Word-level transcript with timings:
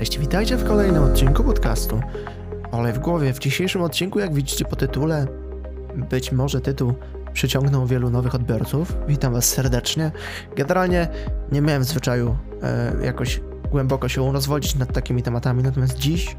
Cześć, 0.00 0.18
witajcie 0.18 0.56
w 0.56 0.64
kolejnym 0.64 1.02
odcinku 1.02 1.44
podcastu. 1.44 2.00
Olej 2.72 2.92
w 2.92 2.98
głowie. 2.98 3.32
W 3.32 3.38
dzisiejszym 3.38 3.82
odcinku, 3.82 4.18
jak 4.18 4.34
widzicie 4.34 4.64
po 4.64 4.76
tytule, 4.76 5.26
być 6.10 6.32
może 6.32 6.60
tytuł 6.60 6.94
przyciągnął 7.32 7.86
wielu 7.86 8.10
nowych 8.10 8.34
odbiorców. 8.34 8.96
Witam 9.08 9.32
Was 9.32 9.44
serdecznie. 9.44 10.10
Generalnie 10.56 11.08
nie 11.52 11.60
miałem 11.60 11.84
zwyczaju 11.84 12.36
e, 12.62 12.92
jakoś 13.04 13.40
głęboko 13.70 14.08
się 14.08 14.32
rozwodzić 14.32 14.74
nad 14.74 14.92
takimi 14.92 15.22
tematami, 15.22 15.62
natomiast 15.62 15.98
dziś, 15.98 16.36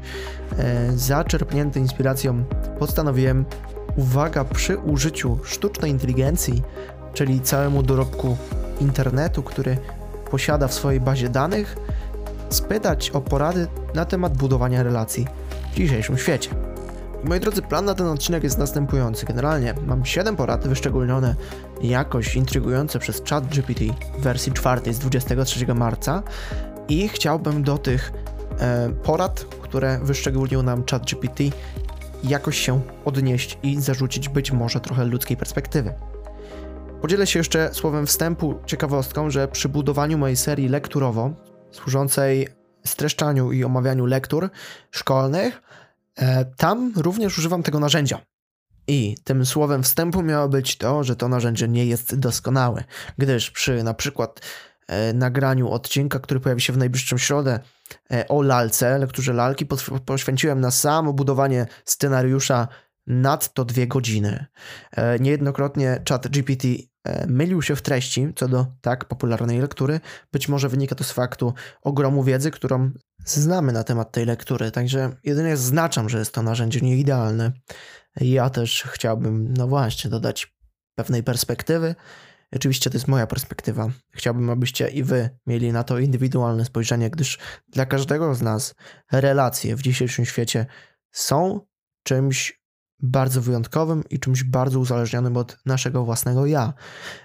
e, 0.58 0.92
zaczerpnięty 0.92 1.80
inspiracją, 1.80 2.44
postanowiłem, 2.78 3.44
uwaga, 3.96 4.44
przy 4.44 4.78
użyciu 4.78 5.38
sztucznej 5.44 5.90
inteligencji, 5.90 6.62
czyli 7.14 7.40
całemu 7.40 7.82
dorobku 7.82 8.36
internetu, 8.80 9.42
który 9.42 9.78
posiada 10.30 10.68
w 10.68 10.74
swojej 10.74 11.00
bazie 11.00 11.28
danych, 11.28 11.76
spytać 12.52 13.10
o 13.10 13.20
porady 13.20 13.66
na 13.94 14.04
temat 14.04 14.36
budowania 14.36 14.82
relacji 14.82 15.26
w 15.72 15.74
dzisiejszym 15.74 16.18
świecie. 16.18 16.50
Moi 17.24 17.40
drodzy, 17.40 17.62
plan 17.62 17.84
na 17.84 17.94
ten 17.94 18.06
odcinek 18.06 18.44
jest 18.44 18.58
następujący. 18.58 19.26
Generalnie 19.26 19.74
mam 19.86 20.04
7 20.04 20.36
porad 20.36 20.68
wyszczególnione 20.68 21.34
jakoś 21.82 22.36
intrygujące 22.36 22.98
przez 22.98 23.22
ChatGPT 23.30 23.80
w 24.18 24.22
wersji 24.22 24.52
czwartej 24.52 24.94
z 24.94 24.98
23 24.98 25.74
marca 25.74 26.22
i 26.88 27.08
chciałbym 27.08 27.62
do 27.62 27.78
tych 27.78 28.12
e, 28.58 28.90
porad, 29.02 29.40
które 29.62 29.98
wyszczególnił 30.02 30.62
nam 30.62 30.84
ChatGPT, 30.90 31.42
jakoś 32.24 32.58
się 32.58 32.80
odnieść 33.04 33.58
i 33.62 33.80
zarzucić 33.80 34.28
być 34.28 34.52
może 34.52 34.80
trochę 34.80 35.04
ludzkiej 35.04 35.36
perspektywy. 35.36 35.94
Podzielę 37.02 37.26
się 37.26 37.38
jeszcze 37.38 37.74
słowem 37.74 38.06
wstępu 38.06 38.54
ciekawostką, 38.66 39.30
że 39.30 39.48
przy 39.48 39.68
budowaniu 39.68 40.18
mojej 40.18 40.36
serii 40.36 40.68
lekturowo, 40.68 41.30
służącej 41.72 42.48
streszczaniu 42.86 43.52
i 43.52 43.64
omawianiu 43.64 44.06
lektur 44.06 44.50
szkolnych, 44.90 45.62
e, 46.16 46.44
tam 46.44 46.92
również 46.96 47.38
używam 47.38 47.62
tego 47.62 47.80
narzędzia. 47.80 48.20
I 48.86 49.16
tym 49.24 49.46
słowem 49.46 49.82
wstępu 49.82 50.22
miało 50.22 50.48
być 50.48 50.78
to, 50.78 51.04
że 51.04 51.16
to 51.16 51.28
narzędzie 51.28 51.68
nie 51.68 51.86
jest 51.86 52.18
doskonałe, 52.18 52.84
gdyż 53.18 53.50
przy 53.50 53.82
na 53.82 53.94
przykład 53.94 54.40
e, 54.88 55.12
nagraniu 55.12 55.70
odcinka, 55.70 56.18
który 56.18 56.40
pojawi 56.40 56.60
się 56.60 56.72
w 56.72 56.76
najbliższą 56.76 57.18
środę 57.18 57.60
e, 58.12 58.28
o 58.28 58.42
lalce, 58.42 58.98
lekturze 58.98 59.32
lalki, 59.32 59.66
poświęciłem 60.06 60.60
na 60.60 60.70
samo 60.70 61.12
budowanie 61.12 61.66
scenariusza 61.84 62.68
nadto 63.06 63.64
dwie 63.64 63.86
godziny. 63.86 64.46
Niejednokrotnie 65.20 66.02
chat 66.08 66.28
GPT 66.28 66.68
mylił 67.26 67.62
się 67.62 67.76
w 67.76 67.82
treści 67.82 68.28
co 68.36 68.48
do 68.48 68.66
tak 68.80 69.04
popularnej 69.04 69.60
lektury. 69.60 70.00
Być 70.32 70.48
może 70.48 70.68
wynika 70.68 70.94
to 70.94 71.04
z 71.04 71.12
faktu 71.12 71.54
ogromu 71.82 72.24
wiedzy, 72.24 72.50
którą 72.50 72.90
znamy 73.24 73.72
na 73.72 73.84
temat 73.84 74.12
tej 74.12 74.26
lektury, 74.26 74.70
także 74.70 75.16
jedynie 75.24 75.56
zaznaczam, 75.56 76.08
że 76.08 76.18
jest 76.18 76.34
to 76.34 76.42
narzędzie 76.42 76.80
nieidealne. 76.80 77.52
Ja 78.20 78.50
też 78.50 78.82
chciałbym, 78.82 79.54
no 79.56 79.68
właśnie, 79.68 80.10
dodać 80.10 80.54
pewnej 80.94 81.22
perspektywy. 81.22 81.94
Oczywiście 82.54 82.90
to 82.90 82.96
jest 82.96 83.08
moja 83.08 83.26
perspektywa. 83.26 83.88
Chciałbym, 84.10 84.50
abyście 84.50 84.88
i 84.88 85.02
wy 85.02 85.30
mieli 85.46 85.72
na 85.72 85.84
to 85.84 85.98
indywidualne 85.98 86.64
spojrzenie, 86.64 87.10
gdyż 87.10 87.38
dla 87.68 87.86
każdego 87.86 88.34
z 88.34 88.42
nas 88.42 88.74
relacje 89.12 89.76
w 89.76 89.82
dzisiejszym 89.82 90.24
świecie 90.24 90.66
są 91.12 91.60
czymś 92.02 92.61
bardzo 93.02 93.40
wyjątkowym 93.40 94.04
i 94.10 94.18
czymś 94.18 94.44
bardzo 94.44 94.80
uzależnionym 94.80 95.36
od 95.36 95.58
naszego 95.66 96.04
własnego 96.04 96.46
ja. 96.46 96.72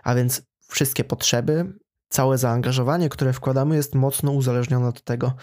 A 0.03 0.15
więc 0.15 0.41
wszystkie 0.67 1.03
potrzeby, 1.03 1.73
całe 2.09 2.37
zaangażowanie, 2.37 3.09
które 3.09 3.33
wkładamy, 3.33 3.75
jest 3.75 3.95
mocno 3.95 4.31
uzależnione 4.31 4.87
od 4.87 5.03
tego, 5.03 5.33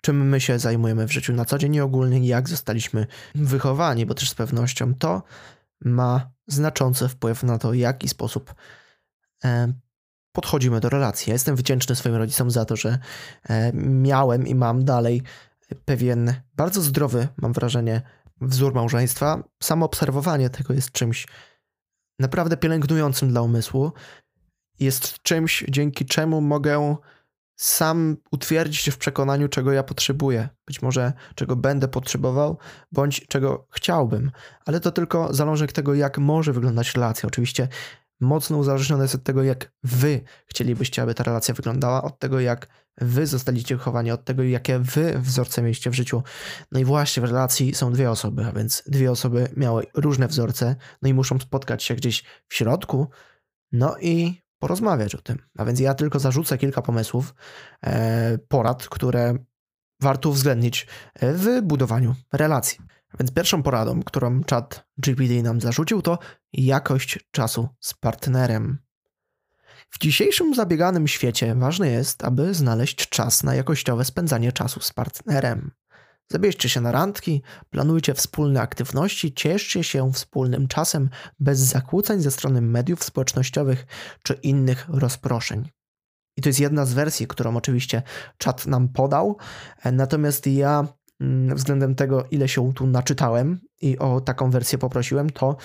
czym 0.00 0.28
my 0.28 0.40
się 0.40 0.58
zajmujemy 0.58 1.06
w 1.06 1.12
życiu 1.12 1.32
na 1.32 1.44
co 1.44 1.58
dzień 1.58 1.74
i 1.74 1.80
ogólnie 1.80 2.28
jak 2.28 2.48
zostaliśmy 2.48 3.06
wychowani, 3.34 4.06
bo 4.06 4.14
też 4.14 4.30
z 4.30 4.34
pewnością 4.34 4.94
to 4.94 5.22
ma 5.84 6.30
znaczący 6.46 7.08
wpływ 7.08 7.42
na 7.42 7.58
to, 7.58 7.70
w 7.70 7.74
jaki 7.74 8.08
sposób 8.08 8.54
e, 9.44 9.72
podchodzimy 10.32 10.80
do 10.80 10.88
relacji. 10.88 11.30
Ja 11.30 11.34
jestem 11.34 11.56
wdzięczny 11.56 11.96
swoim 11.96 12.14
rodzicom 12.14 12.50
za 12.50 12.64
to, 12.64 12.76
że 12.76 12.98
e, 13.48 13.72
miałem 13.72 14.46
i 14.46 14.54
mam 14.54 14.84
dalej 14.84 15.22
pewien 15.84 16.34
bardzo 16.54 16.82
zdrowy, 16.82 17.28
mam 17.36 17.52
wrażenie, 17.52 18.02
wzór 18.40 18.74
małżeństwa, 18.74 19.42
samo 19.62 19.86
obserwowanie 19.86 20.50
tego 20.50 20.74
jest 20.74 20.92
czymś 20.92 21.26
naprawdę 22.18 22.56
pielęgnującym 22.56 23.28
dla 23.28 23.42
umysłu. 23.42 23.92
Jest 24.80 25.22
czymś, 25.22 25.64
dzięki 25.68 26.06
czemu 26.06 26.40
mogę 26.40 26.96
sam 27.56 28.16
utwierdzić 28.30 28.80
się 28.80 28.90
w 28.90 28.98
przekonaniu, 28.98 29.48
czego 29.48 29.72
ja 29.72 29.82
potrzebuję, 29.82 30.48
być 30.66 30.82
może 30.82 31.12
czego 31.34 31.56
będę 31.56 31.88
potrzebował, 31.88 32.58
bądź 32.92 33.26
czego 33.26 33.66
chciałbym, 33.70 34.30
ale 34.66 34.80
to 34.80 34.92
tylko 34.92 35.34
zalążek 35.34 35.72
tego, 35.72 35.94
jak 35.94 36.18
może 36.18 36.52
wyglądać 36.52 36.94
relacja. 36.94 37.26
Oczywiście 37.26 37.68
mocno 38.20 38.58
uzależnione 38.58 39.04
jest 39.04 39.14
od 39.14 39.22
tego, 39.22 39.42
jak 39.42 39.72
wy 39.82 40.20
chcielibyście, 40.46 41.02
aby 41.02 41.14
ta 41.14 41.24
relacja 41.24 41.54
wyglądała, 41.54 42.02
od 42.02 42.18
tego, 42.18 42.40
jak 42.40 42.66
wy 43.00 43.26
zostaliście 43.26 43.76
wychowani, 43.76 44.10
od 44.10 44.24
tego, 44.24 44.42
jakie 44.42 44.78
wy 44.78 45.18
wzorce 45.18 45.62
mieliście 45.62 45.90
w 45.90 45.94
życiu. 45.94 46.22
No 46.72 46.80
i 46.80 46.84
właśnie 46.84 47.20
w 47.20 47.24
relacji 47.24 47.74
są 47.74 47.92
dwie 47.92 48.10
osoby, 48.10 48.44
a 48.44 48.52
więc 48.52 48.82
dwie 48.86 49.10
osoby 49.10 49.48
miały 49.56 49.86
różne 49.94 50.28
wzorce, 50.28 50.76
no 51.02 51.08
i 51.08 51.14
muszą 51.14 51.38
spotkać 51.38 51.82
się 51.84 51.94
gdzieś 51.94 52.24
w 52.48 52.54
środku, 52.54 53.08
no 53.72 53.96
i 54.00 54.42
porozmawiać 54.58 55.14
o 55.14 55.22
tym. 55.22 55.38
A 55.58 55.64
więc 55.64 55.80
ja 55.80 55.94
tylko 55.94 56.18
zarzucę 56.18 56.58
kilka 56.58 56.82
pomysłów, 56.82 57.34
e, 57.86 58.38
porad, 58.48 58.88
które 58.88 59.34
warto 60.00 60.28
uwzględnić 60.28 60.86
w 61.22 61.60
budowaniu 61.62 62.14
relacji. 62.32 62.78
Więc 63.20 63.30
pierwszą 63.30 63.62
poradą, 63.62 64.02
którą 64.02 64.44
czat 64.44 64.88
GPT 64.98 65.42
nam 65.42 65.60
zarzucił, 65.60 66.02
to 66.02 66.18
jakość 66.52 67.18
czasu 67.30 67.68
z 67.80 67.94
partnerem. 67.94 68.78
W 69.90 69.98
dzisiejszym 69.98 70.54
zabieganym 70.54 71.08
świecie 71.08 71.54
ważne 71.54 71.88
jest, 71.88 72.24
aby 72.24 72.54
znaleźć 72.54 73.08
czas 73.08 73.42
na 73.42 73.54
jakościowe 73.54 74.04
spędzanie 74.04 74.52
czasu 74.52 74.80
z 74.80 74.92
partnerem. 74.92 75.70
Zabierzcie 76.30 76.68
się 76.68 76.80
na 76.80 76.92
randki, 76.92 77.42
planujcie 77.70 78.14
wspólne 78.14 78.60
aktywności, 78.60 79.34
cieszcie 79.34 79.84
się 79.84 80.12
wspólnym 80.12 80.68
czasem 80.68 81.10
bez 81.40 81.58
zakłóceń 81.58 82.20
ze 82.20 82.30
strony 82.30 82.60
mediów 82.60 83.04
społecznościowych 83.04 83.86
czy 84.22 84.34
innych 84.34 84.86
rozproszeń. 84.88 85.70
I 86.36 86.42
to 86.42 86.48
jest 86.48 86.60
jedna 86.60 86.86
z 86.86 86.92
wersji, 86.92 87.26
którą 87.26 87.56
oczywiście 87.56 88.02
czat 88.38 88.66
nam 88.66 88.88
podał. 88.88 89.36
Natomiast 89.92 90.46
ja 90.46 90.86
względem 91.54 91.94
tego, 91.94 92.24
ile 92.30 92.48
się 92.48 92.72
tu 92.74 92.86
naczytałem 92.86 93.60
i 93.80 93.98
o 93.98 94.20
taką 94.20 94.50
wersję 94.50 94.78
poprosiłem, 94.78 95.30
to 95.30 95.56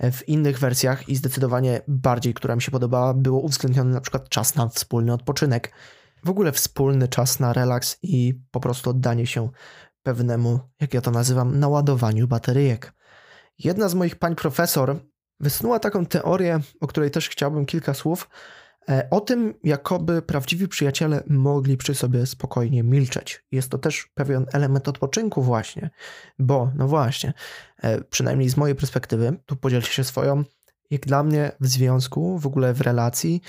w 0.00 0.28
innych 0.28 0.58
wersjach 0.58 1.08
i 1.08 1.16
zdecydowanie 1.16 1.80
bardziej, 1.88 2.34
która 2.34 2.56
mi 2.56 2.62
się 2.62 2.70
podobała, 2.70 3.14
było 3.14 3.40
uwzględniony 3.40 3.94
na 3.94 4.00
przykład 4.00 4.28
czas 4.28 4.54
na 4.54 4.68
wspólny 4.68 5.12
odpoczynek. 5.12 5.72
W 6.24 6.30
ogóle 6.30 6.52
wspólny 6.52 7.08
czas 7.08 7.40
na 7.40 7.52
relaks 7.52 7.98
i 8.02 8.34
po 8.50 8.60
prostu 8.60 8.90
oddanie 8.90 9.26
się 9.26 9.48
pewnemu, 10.02 10.60
jak 10.80 10.94
ja 10.94 11.00
to 11.00 11.10
nazywam, 11.10 11.58
naładowaniu 11.58 12.28
bateryjek. 12.28 12.92
Jedna 13.58 13.88
z 13.88 13.94
moich 13.94 14.16
pań 14.16 14.34
profesor 14.34 15.00
wysnuła 15.40 15.78
taką 15.78 16.06
teorię, 16.06 16.60
o 16.80 16.86
której 16.86 17.10
też 17.10 17.28
chciałbym 17.28 17.66
kilka 17.66 17.94
słów, 17.94 18.28
E, 18.28 18.61
o 19.10 19.20
tym, 19.20 19.54
jakoby 19.64 20.22
prawdziwi 20.22 20.68
przyjaciele 20.68 21.22
mogli 21.26 21.76
przy 21.76 21.94
sobie 21.94 22.26
spokojnie 22.26 22.82
milczeć. 22.82 23.44
Jest 23.52 23.70
to 23.70 23.78
też 23.78 24.08
pewien 24.14 24.46
element 24.52 24.88
odpoczynku, 24.88 25.42
właśnie, 25.42 25.90
bo, 26.38 26.70
no 26.74 26.88
właśnie, 26.88 27.32
e, 27.82 28.04
przynajmniej 28.04 28.48
z 28.48 28.56
mojej 28.56 28.76
perspektywy, 28.76 29.36
tu 29.46 29.56
podzielcie 29.56 29.92
się 29.92 30.04
swoją, 30.04 30.44
jak 30.90 31.06
dla 31.06 31.22
mnie 31.22 31.52
w 31.60 31.66
związku, 31.66 32.38
w 32.38 32.46
ogóle 32.46 32.74
w 32.74 32.80
relacji, 32.80 33.42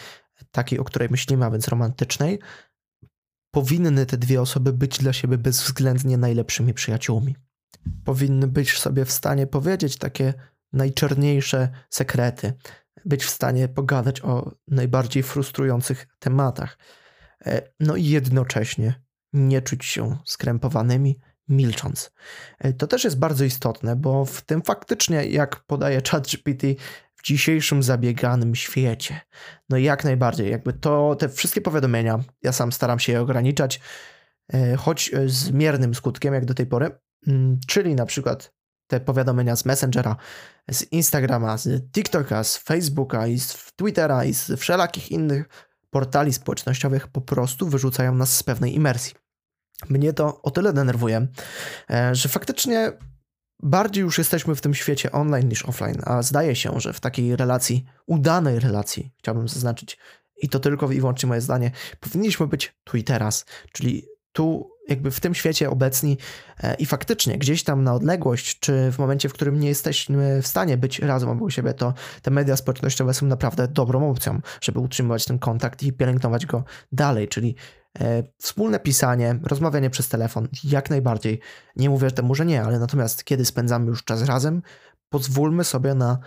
takiej, 0.51 0.79
o 0.79 0.83
której 0.83 1.09
myślimy, 1.09 1.45
a 1.45 1.51
więc 1.51 1.67
romantycznej, 1.67 2.39
powinny 3.51 4.05
te 4.05 4.17
dwie 4.17 4.41
osoby 4.41 4.73
być 4.73 4.97
dla 4.97 5.13
siebie 5.13 5.37
bezwzględnie 5.37 6.17
najlepszymi 6.17 6.73
przyjaciółmi. 6.73 7.35
Powinny 8.05 8.47
być 8.47 8.77
sobie 8.77 9.05
w 9.05 9.11
stanie 9.11 9.47
powiedzieć 9.47 9.97
takie 9.97 10.33
najczarniejsze 10.73 11.69
sekrety, 11.89 12.53
być 13.05 13.25
w 13.25 13.29
stanie 13.29 13.67
pogadać 13.67 14.21
o 14.21 14.51
najbardziej 14.67 15.23
frustrujących 15.23 16.07
tematach. 16.19 16.77
E, 17.45 17.61
no 17.79 17.95
i 17.95 18.05
jednocześnie 18.05 19.03
nie 19.33 19.61
czuć 19.61 19.85
się 19.85 20.17
skrępowanymi, 20.25 21.19
milcząc. 21.47 22.11
E, 22.59 22.73
to 22.73 22.87
też 22.87 23.03
jest 23.03 23.19
bardzo 23.19 23.43
istotne, 23.43 23.95
bo 23.95 24.25
w 24.25 24.41
tym 24.41 24.61
faktycznie, 24.61 25.25
jak 25.25 25.63
podaje 25.63 26.01
ChatGPT, 26.09 26.67
w 27.15 27.23
dzisiejszym 27.25 27.83
zabieganym 27.83 28.55
świecie, 28.55 29.21
no 29.69 29.77
jak 29.77 30.03
najbardziej, 30.03 30.51
jakby 30.51 30.73
to, 30.73 31.15
te 31.15 31.29
wszystkie 31.29 31.61
powiadomienia, 31.61 32.19
ja 32.41 32.51
sam 32.51 32.71
staram 32.71 32.99
się 32.99 33.11
je 33.11 33.21
ograniczać, 33.21 33.79
e, 34.53 34.75
choć 34.75 35.11
z 35.25 35.51
miernym 35.51 35.95
skutkiem, 35.95 36.33
jak 36.33 36.45
do 36.45 36.53
tej 36.53 36.65
pory, 36.65 36.91
mm, 37.27 37.59
czyli 37.67 37.95
na 37.95 38.05
przykład 38.05 38.52
te 38.87 38.99
powiadomienia 38.99 39.55
z 39.55 39.65
Messengera, 39.65 40.15
z 40.71 40.91
Instagrama, 40.91 41.57
z 41.57 41.91
TikToka, 41.91 42.43
z 42.43 42.57
Facebooka 42.57 43.27
i 43.27 43.39
z 43.39 43.73
Twittera 43.75 44.25
i 44.25 44.33
z 44.33 44.59
wszelakich 44.59 45.11
innych 45.11 45.49
portali 45.89 46.33
społecznościowych 46.33 47.07
po 47.07 47.21
prostu 47.21 47.69
wyrzucają 47.69 48.15
nas 48.15 48.35
z 48.35 48.43
pewnej 48.43 48.75
imersji. 48.75 49.15
mnie 49.89 50.13
to 50.13 50.41
o 50.41 50.51
tyle 50.51 50.73
denerwuje, 50.73 51.27
e, 51.89 52.15
że 52.15 52.29
faktycznie 52.29 52.91
bardziej 53.59 54.01
już 54.01 54.17
jesteśmy 54.17 54.55
w 54.55 54.61
tym 54.61 54.73
świecie 54.73 55.11
online 55.11 55.49
niż 55.49 55.65
offline, 55.65 56.01
a 56.03 56.21
zdaje 56.21 56.55
się, 56.55 56.79
że 56.79 56.93
w 56.93 56.99
takiej 56.99 57.35
relacji, 57.35 57.85
udanej 58.07 58.59
relacji, 58.59 59.11
chciałbym 59.19 59.47
zaznaczyć, 59.47 59.97
i 60.41 60.49
to 60.49 60.59
tylko 60.59 60.91
i 60.91 60.99
wyłącznie 60.99 61.27
moje 61.27 61.41
zdanie, 61.41 61.71
powinniśmy 61.99 62.47
być 62.47 62.75
tu 62.83 62.97
i 62.97 63.03
teraz, 63.03 63.45
czyli 63.71 64.05
tu 64.31 64.72
jakby 64.87 65.11
w 65.11 65.19
tym 65.19 65.33
świecie 65.33 65.69
obecni 65.69 66.17
e, 66.63 66.75
i 66.75 66.85
faktycznie 66.85 67.37
gdzieś 67.37 67.63
tam 67.63 67.83
na 67.83 67.93
odległość, 67.93 68.59
czy 68.59 68.91
w 68.91 68.99
momencie, 68.99 69.29
w 69.29 69.33
którym 69.33 69.59
nie 69.59 69.67
jesteśmy 69.67 70.41
w 70.41 70.47
stanie 70.47 70.77
być 70.77 70.99
razem 70.99 71.29
obok 71.29 71.51
siebie, 71.51 71.73
to 71.73 71.93
te 72.21 72.31
media 72.31 72.55
społecznościowe 72.55 73.13
są 73.13 73.25
naprawdę 73.25 73.67
dobrą 73.67 74.09
opcją, 74.09 74.41
żeby 74.61 74.79
utrzymywać 74.79 75.25
ten 75.25 75.39
kontakt 75.39 75.83
i 75.83 75.93
pielęgnować 75.93 76.45
go 76.45 76.63
dalej, 76.91 77.27
czyli 77.27 77.55
e, 77.99 78.23
wspólne 78.37 78.79
pisanie, 78.79 79.39
rozmawianie 79.43 79.89
przez 79.89 80.09
telefon, 80.09 80.47
jak 80.63 80.89
najbardziej. 80.89 81.39
Nie 81.75 81.89
mówię 81.89 82.11
temu, 82.11 82.35
że 82.35 82.45
nie, 82.45 82.63
ale 82.63 82.79
natomiast 82.79 83.23
kiedy 83.23 83.45
spędzamy 83.45 83.85
już 83.87 84.03
czas 84.03 84.21
razem, 84.21 84.61
pozwólmy 85.09 85.63
sobie 85.63 85.93
na 85.95 86.19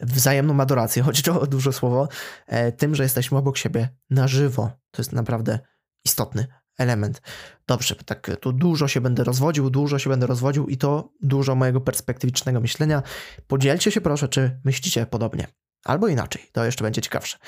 wzajemną 0.00 0.60
adorację, 0.60 1.02
choć 1.06 1.22
to 1.22 1.46
duże 1.46 1.72
słowo, 1.72 2.08
e, 2.46 2.72
tym, 2.72 2.94
że 2.94 3.02
jesteśmy 3.02 3.38
obok 3.38 3.56
siebie 3.56 3.88
na 4.10 4.28
żywo. 4.28 4.70
To 4.90 5.02
jest 5.02 5.12
naprawdę 5.12 5.58
istotny 6.04 6.46
element. 6.78 7.22
Dobrze, 7.66 7.96
tak 7.96 8.30
tu 8.40 8.52
dużo 8.52 8.88
się 8.88 9.00
będę 9.00 9.24
rozwodził, 9.24 9.70
dużo 9.70 9.98
się 9.98 10.10
będę 10.10 10.26
rozwodził 10.26 10.66
i 10.66 10.76
to 10.76 11.12
dużo 11.22 11.54
mojego 11.54 11.80
perspektywicznego 11.80 12.60
myślenia. 12.60 13.02
Podzielcie 13.46 13.90
się 13.90 14.00
proszę, 14.00 14.28
czy 14.28 14.60
myślicie 14.64 15.06
podobnie. 15.06 15.46
Albo 15.84 16.08
inaczej, 16.08 16.48
to 16.52 16.64
jeszcze 16.64 16.84
będzie 16.84 17.02
ciekawsze. 17.02 17.38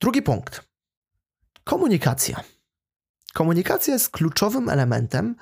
Drugi 0.00 0.22
punkt. 0.22 0.68
Komunikacja. 1.64 2.40
Komunikacja 3.34 3.94
jest 3.94 4.10
kluczowym 4.10 4.68
elementem 4.68 5.36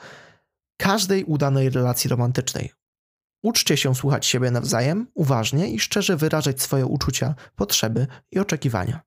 każdej 0.76 1.24
udanej 1.24 1.70
relacji 1.70 2.10
romantycznej. 2.10 2.72
Uczcie 3.42 3.76
się 3.76 3.94
słuchać 3.94 4.26
siebie 4.26 4.50
nawzajem, 4.50 5.06
uważnie 5.14 5.68
i 5.68 5.80
szczerze 5.80 6.16
wyrażać 6.16 6.62
swoje 6.62 6.86
uczucia, 6.86 7.34
potrzeby 7.56 8.06
i 8.30 8.38
oczekiwania. 8.38 9.00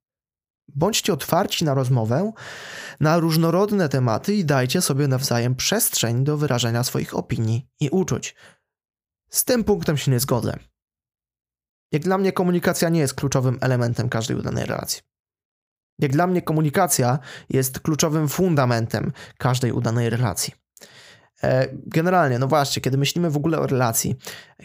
Bądźcie 0.68 1.14
otwarci 1.14 1.66
na 1.66 1.74
rozmowę, 1.74 2.32
na 3.00 3.20
różnorodne 3.20 3.90
tematy 3.90 4.34
i 4.34 4.46
dajcie 4.46 4.82
sobie 4.82 5.08
nawzajem 5.08 5.56
przestrzeń 5.56 6.24
do 6.24 6.38
wyrażenia 6.38 6.84
swoich 6.84 7.18
opinii 7.18 7.68
i 7.80 7.90
uczuć. 7.90 8.36
Z 9.30 9.44
tym 9.46 9.64
punktem 9.64 9.98
się 9.98 10.12
nie 10.12 10.20
zgodzę. 10.20 10.58
Jak 11.92 12.04
dla 12.04 12.18
mnie 12.18 12.32
komunikacja 12.32 12.90
nie 12.90 13.00
jest 13.00 13.14
kluczowym 13.14 13.58
elementem 13.62 14.10
każdej 14.10 14.38
udanej 14.38 14.66
relacji. 14.66 15.02
Jak 16.00 16.12
dla 16.12 16.28
mnie 16.28 16.42
komunikacja 16.42 17.20
jest 17.50 17.80
kluczowym 17.80 18.30
fundamentem 18.30 19.12
każdej 19.38 19.72
udanej 19.72 20.10
relacji. 20.10 20.54
E, 21.44 21.68
generalnie, 21.72 22.40
no 22.40 22.48
właśnie, 22.48 22.82
kiedy 22.82 22.98
myślimy 22.98 23.30
w 23.30 23.38
ogóle 23.38 23.60
o 23.60 23.68
relacji, 23.68 24.16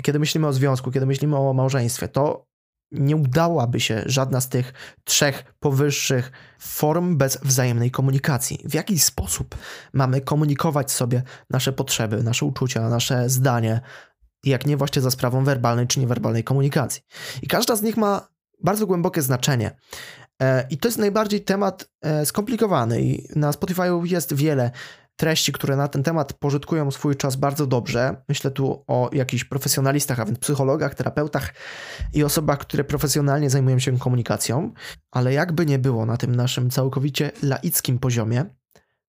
kiedy 0.03 0.19
myślimy 0.19 0.47
o 0.47 0.53
związku, 0.53 0.91
kiedy 0.91 1.07
myślimy 1.07 1.37
o 1.37 1.53
małżeństwie, 1.53 2.09
to 2.09 2.50
nie 2.93 3.17
udałaby 3.17 3.81
się 3.81 4.03
żadna 4.07 4.41
z 4.41 4.49
tych 4.49 4.73
trzech 5.05 5.55
powyższych 5.61 6.33
form 6.59 7.17
bez 7.17 7.37
wzajemnej 7.37 7.91
komunikacji. 7.91 8.59
W 8.65 8.75
jaki 8.75 8.99
sposób 8.99 9.57
mamy 9.93 10.21
komunikować 10.21 10.93
sobie 10.93 11.23
nasze 11.51 11.73
potrzeby, 11.73 12.23
nasze 12.23 12.47
uczucia, 12.47 12.89
nasze 12.89 13.29
zdanie, 13.29 13.81
jak 14.45 14.67
nie 14.67 14.77
właśnie 14.77 15.03
za 15.03 15.11
sprawą 15.11 15.45
werbalnej 15.45 15.87
czy 15.87 16.01
niewerbalnej 16.01 16.45
komunikacji. 16.45 17.03
I 17.43 17.47
każda 17.47 17.77
z 17.77 17.83
nich 17.83 17.97
ma 17.97 18.29
bardzo 18.65 18.87
głębokie 18.87 19.23
znaczenie. 19.23 19.77
E, 20.43 20.67
I 20.71 20.79
to 20.79 20.89
jest 20.89 20.99
najbardziej 20.99 21.45
temat 21.45 21.91
e, 22.03 22.27
skomplikowany 22.27 23.03
i 23.03 23.27
na 23.37 23.53
Spotify 23.53 23.83
jest 24.05 24.35
wiele 24.35 24.71
treści, 25.21 25.53
które 25.53 25.77
na 25.77 25.89
ten 25.89 26.03
temat 26.03 26.33
pożytkują 26.33 26.91
swój 26.91 27.17
czas 27.17 27.37
bardzo 27.37 27.67
dobrze. 27.67 28.23
Myślę 28.29 28.51
tu 28.51 28.85
o 28.87 29.11
jakichś 29.13 29.45
profesjonalistach, 29.45 30.21
a 30.21 30.25
więc 30.25 30.39
psychologach, 30.39 30.95
terapeutach 30.95 31.55
i 32.13 32.25
osobach, 32.25 32.59
które 32.59 32.85
profesjonalnie 32.85 33.51
zajmują 33.51 33.79
się 33.79 33.99
komunikacją, 33.99 34.73
ale 35.11 35.33
jakby 35.33 35.67
nie 35.67 35.79
było 35.79 36.07
na 36.07 36.17
tym 36.17 36.35
naszym 36.35 36.71
całkowicie 36.71 37.31
laickim 37.43 37.99
poziomie, 37.99 38.45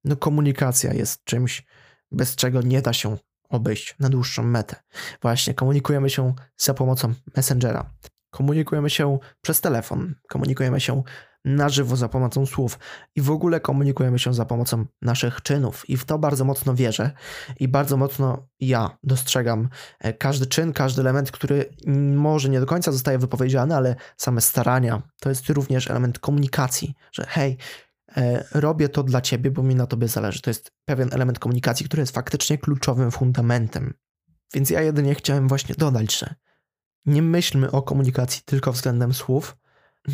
no 0.04 0.16
komunikacja 0.16 0.94
jest 0.94 1.24
czymś, 1.24 1.66
bez 2.12 2.36
czego 2.36 2.62
nie 2.62 2.82
da 2.82 2.94
się 2.94 3.18
obejść 3.50 3.96
na 4.00 4.10
dłuższą 4.10 4.44
metę. 4.44 4.76
Właśnie 5.22 5.54
komunikujemy 5.54 6.10
się 6.10 6.34
za 6.58 6.74
pomocą 6.74 7.14
Messengera. 7.38 7.90
Komunikujemy 8.30 8.90
się 8.90 9.18
przez 9.42 9.62
telefon, 9.62 10.16
komunikujemy 10.30 10.80
się 10.80 11.04
na 11.50 11.70
żywo 11.70 11.96
za 11.96 12.10
pomocą 12.10 12.46
słów 12.46 12.80
i 13.16 13.22
w 13.22 13.32
ogóle 13.32 13.60
komunikujemy 13.60 14.20
się 14.20 14.34
za 14.34 14.46
pomocą 14.46 14.86
naszych 15.02 15.42
czynów. 15.42 15.90
I 15.90 15.98
w 15.98 16.06
to 16.06 16.20
bardzo 16.20 16.46
mocno 16.46 16.76
wierzę 16.76 17.12
i 17.60 17.68
bardzo 17.68 17.98
mocno 17.98 18.48
ja 18.60 18.98
dostrzegam 19.04 19.70
e, 20.00 20.14
każdy 20.14 20.46
czyn, 20.46 20.74
każdy 20.74 21.02
element, 21.02 21.32
który 21.32 21.70
może 22.16 22.50
nie 22.50 22.60
do 22.60 22.66
końca 22.66 22.92
zostaje 22.92 23.18
wypowiedziany, 23.18 23.76
ale 23.76 23.96
same 24.18 24.42
starania 24.42 25.02
to 25.20 25.30
jest 25.30 25.50
również 25.50 25.90
element 25.90 26.20
komunikacji, 26.20 26.94
że 27.12 27.26
hej, 27.28 27.58
e, 28.18 28.44
robię 28.52 28.90
to 28.90 29.04
dla 29.04 29.22
ciebie, 29.22 29.52
bo 29.52 29.64
mi 29.64 29.76
na 29.76 29.88
tobie 29.88 30.08
zależy. 30.08 30.42
To 30.42 30.50
jest 30.50 30.72
pewien 30.86 31.10
element 31.12 31.40
komunikacji, 31.40 31.86
który 31.86 32.02
jest 32.02 32.16
faktycznie 32.16 32.58
kluczowym 32.58 33.12
fundamentem. 33.12 33.94
Więc 34.54 34.70
ja 34.70 34.82
jedynie 34.82 35.16
chciałem 35.16 35.48
właśnie 35.48 35.76
dodać, 35.76 36.20
że 36.20 36.36
nie 37.06 37.22
myślmy 37.22 37.72
o 37.72 37.82
komunikacji 37.82 38.42
tylko 38.46 38.72
względem 38.72 39.14
słów, 39.14 39.58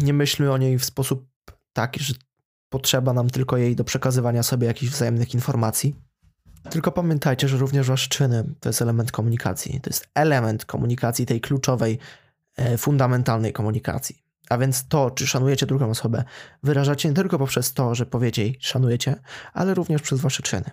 nie 0.03 0.13
myślmy 0.13 0.51
o 0.51 0.57
niej 0.57 0.79
w 0.79 0.85
sposób 0.85 1.27
taki, 1.73 2.03
że 2.03 2.13
potrzeba 2.69 3.13
nam 3.13 3.29
tylko 3.29 3.57
jej 3.57 3.75
do 3.75 3.83
przekazywania 3.83 4.43
sobie 4.43 4.67
jakichś 4.67 4.91
wzajemnych 4.91 5.33
informacji. 5.33 5.95
Tylko 6.69 6.91
pamiętajcie, 6.91 7.47
że 7.47 7.57
również 7.57 7.87
wasze 7.87 8.09
czyny 8.09 8.43
to 8.59 8.69
jest 8.69 8.81
element 8.81 9.11
komunikacji. 9.11 9.81
To 9.81 9.89
jest 9.89 10.07
element 10.13 10.65
komunikacji, 10.65 11.25
tej 11.25 11.41
kluczowej, 11.41 11.99
e, 12.57 12.77
fundamentalnej 12.77 13.53
komunikacji. 13.53 14.25
A 14.49 14.57
więc 14.57 14.87
to, 14.87 15.11
czy 15.11 15.27
szanujecie 15.27 15.65
drugą 15.65 15.89
osobę, 15.89 16.23
wyrażacie 16.63 17.09
nie 17.09 17.15
tylko 17.15 17.37
poprzez 17.37 17.73
to, 17.73 17.95
że 17.95 18.05
powiecie 18.05 18.41
jej 18.41 18.57
szanujecie, 18.59 19.15
ale 19.53 19.73
również 19.73 20.01
przez 20.01 20.19
wasze 20.19 20.43
czyny. 20.43 20.71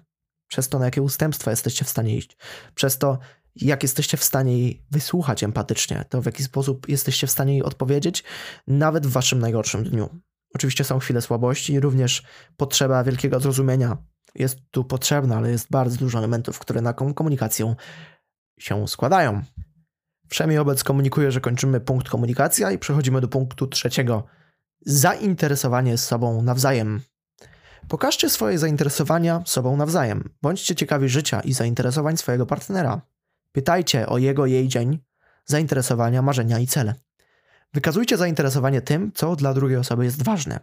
Przez 0.49 0.69
to, 0.69 0.79
na 0.79 0.85
jakie 0.85 1.03
ustępstwa 1.03 1.51
jesteście 1.51 1.85
w 1.85 1.89
stanie 1.89 2.17
iść. 2.17 2.37
Przez 2.75 2.99
to, 2.99 3.19
jak 3.57 3.83
jesteście 3.83 4.17
w 4.17 4.25
stanie 4.25 4.59
jej 4.59 4.87
wysłuchać 4.91 5.45
empatycznie, 5.45 6.05
to 6.09 6.23
w 6.23 6.27
jaki 6.27 6.43
sposób 6.43 6.89
jesteście 6.89 7.27
w 7.27 7.31
stanie 7.31 7.53
jej 7.53 7.63
odpowiedzieć, 7.63 8.25
nawet 8.67 9.07
w 9.07 9.11
waszym 9.11 9.39
najgorszym 9.39 9.85
dniu. 9.85 10.21
Oczywiście 10.55 10.85
są 10.85 10.99
chwile 10.99 11.21
słabości, 11.21 11.81
również 11.81 12.23
potrzeba 12.57 13.05
wielkiego 13.05 13.41
zrozumienia 13.41 13.97
jest 14.35 14.59
tu 14.71 14.85
potrzebna, 14.85 15.37
ale 15.37 15.51
jest 15.51 15.71
bardzo 15.71 15.97
dużo 15.97 16.19
elementów, 16.19 16.59
które 16.59 16.81
na 16.81 16.93
komunikację 16.93 17.75
się 18.59 18.89
składają. 18.89 19.43
Wszemi 20.29 20.59
obec 20.59 20.85
komunikuje, 20.85 21.33
że 21.33 21.41
kończymy 21.41 21.81
punkt 21.81 22.09
komunikacja 22.09 22.73
i 22.73 22.79
przechodzimy 22.79 23.21
do 23.21 23.29
punktu 23.29 23.67
trzeciego. 23.67 24.25
Zainteresowanie 24.87 25.99
sobą 25.99 26.43
nawzajem. 26.43 27.01
Pokażcie 27.89 28.31
swoje 28.31 28.59
zainteresowania 28.59 29.43
sobą 29.47 29.77
nawzajem. 29.77 30.35
Bądźcie 30.43 30.75
ciekawi 30.75 31.09
życia 31.09 31.41
i 31.41 31.53
zainteresowań 31.53 32.17
swojego 32.17 32.47
partnera. 32.47 33.01
Pytajcie 33.53 34.07
o 34.07 34.19
jego, 34.19 34.47
jej 34.47 34.69
dzień, 34.69 34.99
zainteresowania, 35.45 36.23
marzenia 36.23 36.59
i 36.59 36.67
cele. 36.67 36.95
Wykazujcie 37.75 38.17
zainteresowanie 38.17 38.81
tym, 38.81 39.13
co 39.13 39.37
dla 39.37 39.55
drugiej 39.55 39.79
osoby 39.79 40.05
jest 40.05 40.25
ważne. 40.25 40.61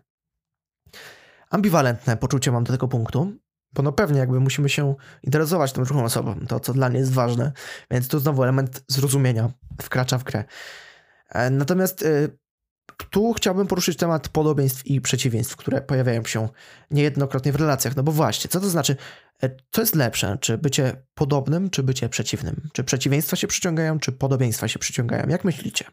Ambiwalentne 1.49 2.17
poczucie 2.17 2.51
mam 2.51 2.63
do 2.63 2.73
tego 2.73 2.87
punktu, 2.87 3.33
bo 3.73 3.83
no 3.83 3.91
pewnie 3.91 4.19
jakby 4.19 4.39
musimy 4.39 4.69
się 4.69 4.95
interesować 5.23 5.71
tą 5.73 5.83
drugą 5.83 6.03
osobą, 6.03 6.35
to 6.47 6.59
co 6.59 6.73
dla 6.73 6.89
niej 6.89 6.99
jest 6.99 7.13
ważne, 7.13 7.51
więc 7.91 8.07
tu 8.07 8.19
znowu 8.19 8.43
element 8.43 8.83
zrozumienia 8.87 9.49
wkracza 9.81 10.17
w 10.17 10.23
grę. 10.23 10.43
E, 11.29 11.49
natomiast 11.49 12.01
y, 12.01 12.37
tu 13.09 13.33
chciałbym 13.33 13.67
poruszyć 13.67 13.97
temat 13.97 14.29
podobieństw 14.29 14.87
i 14.87 15.01
przeciwieństw, 15.01 15.55
które 15.55 15.81
pojawiają 15.81 16.25
się 16.25 16.49
niejednokrotnie 16.91 17.51
w 17.51 17.55
relacjach. 17.55 17.95
No 17.95 18.03
bo 18.03 18.11
właśnie, 18.11 18.49
co 18.49 18.59
to 18.59 18.69
znaczy, 18.69 18.95
e, 19.43 19.49
co 19.71 19.81
jest 19.81 19.95
lepsze? 19.95 20.37
Czy 20.41 20.57
bycie 20.57 21.03
podobnym, 21.13 21.69
czy 21.69 21.83
bycie 21.83 22.09
przeciwnym? 22.09 22.69
Czy 22.73 22.83
przeciwieństwa 22.83 23.35
się 23.35 23.47
przyciągają, 23.47 23.99
czy 23.99 24.11
podobieństwa 24.11 24.67
się 24.67 24.79
przyciągają? 24.79 25.27
Jak 25.27 25.43
myślicie? 25.43 25.85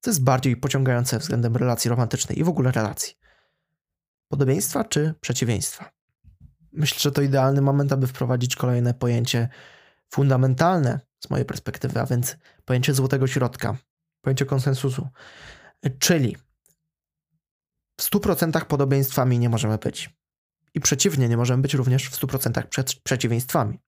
Co 0.00 0.10
jest 0.10 0.24
bardziej 0.24 0.56
pociągające 0.56 1.18
względem 1.18 1.56
relacji 1.56 1.88
romantycznej 1.88 2.38
i 2.38 2.44
w 2.44 2.48
ogóle 2.48 2.72
relacji? 2.72 3.14
Podobieństwa 4.28 4.84
czy 4.84 5.14
przeciwieństwa? 5.20 5.90
Myślę, 6.72 6.98
że 7.00 7.12
to 7.12 7.22
idealny 7.22 7.60
moment, 7.60 7.92
aby 7.92 8.06
wprowadzić 8.06 8.56
kolejne 8.56 8.94
pojęcie 8.94 9.48
fundamentalne 10.10 11.00
z 11.20 11.30
mojej 11.30 11.46
perspektywy, 11.46 12.00
a 12.00 12.06
więc 12.06 12.36
pojęcie 12.64 12.94
złotego 12.94 13.26
środka, 13.26 13.76
pojęcie 14.20 14.46
konsensusu. 14.46 15.08
Czyli 15.98 16.36
w 18.00 18.02
100% 18.02 18.64
podobieństwami 18.64 19.38
nie 19.38 19.48
możemy 19.48 19.78
być. 19.78 20.10
I 20.74 20.80
przeciwnie, 20.80 21.28
nie 21.28 21.36
możemy 21.36 21.62
być 21.62 21.74
również 21.74 22.08
w 22.08 22.20
100% 22.20 22.62
przed, 22.62 22.94
przeciwieństwami. 22.94 23.78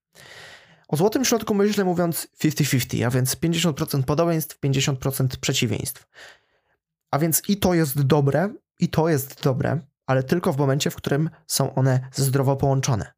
O 0.87 0.97
złotym 0.97 1.25
środku 1.25 1.53
myślę 1.53 1.83
mówiąc 1.83 2.27
50-50, 2.43 3.05
a 3.05 3.09
więc 3.09 3.35
50% 3.35 4.03
podobieństw, 4.03 4.59
50% 4.59 5.27
przeciwieństw. 5.27 6.07
A 7.11 7.19
więc 7.19 7.41
i 7.49 7.57
to 7.57 7.73
jest 7.73 8.01
dobre, 8.01 8.53
i 8.79 8.89
to 8.89 9.09
jest 9.09 9.43
dobre, 9.43 9.79
ale 10.07 10.23
tylko 10.23 10.53
w 10.53 10.57
momencie, 10.57 10.91
w 10.91 10.95
którym 10.95 11.29
są 11.47 11.75
one 11.75 12.09
zdrowo 12.15 12.55
połączone. 12.55 13.13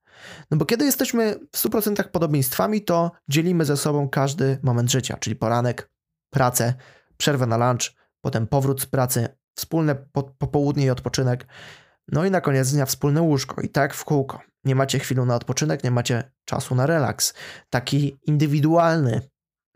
No 0.51 0.57
bo 0.57 0.65
kiedy 0.65 0.85
jesteśmy 0.85 1.39
w 1.51 1.57
100% 1.57 2.03
podobieństwami, 2.03 2.81
to 2.81 3.11
dzielimy 3.27 3.65
ze 3.65 3.77
sobą 3.77 4.09
każdy 4.09 4.59
moment 4.63 4.91
życia, 4.91 5.17
czyli 5.17 5.35
poranek, 5.35 5.89
pracę, 6.29 6.73
przerwę 7.17 7.45
na 7.45 7.57
lunch, 7.57 8.00
potem 8.21 8.47
powrót 8.47 8.81
z 8.81 8.85
pracy, 8.85 9.27
wspólne 9.55 9.95
po 9.95 10.23
popołudnie 10.23 10.85
i 10.85 10.89
odpoczynek, 10.89 11.47
no 12.07 12.25
i 12.25 12.31
na 12.31 12.41
koniec 12.41 12.71
dnia 12.71 12.85
wspólne 12.85 13.21
łóżko 13.21 13.61
i 13.61 13.69
tak 13.69 13.93
w 13.93 14.05
kółko. 14.05 14.41
Nie 14.63 14.75
macie 14.75 14.99
chwili 14.99 15.21
na 15.21 15.35
odpoczynek, 15.35 15.83
nie 15.83 15.91
macie 15.91 16.31
czasu 16.45 16.75
na 16.75 16.85
relaks. 16.85 17.33
Taki 17.69 18.17
indywidualny. 18.27 19.21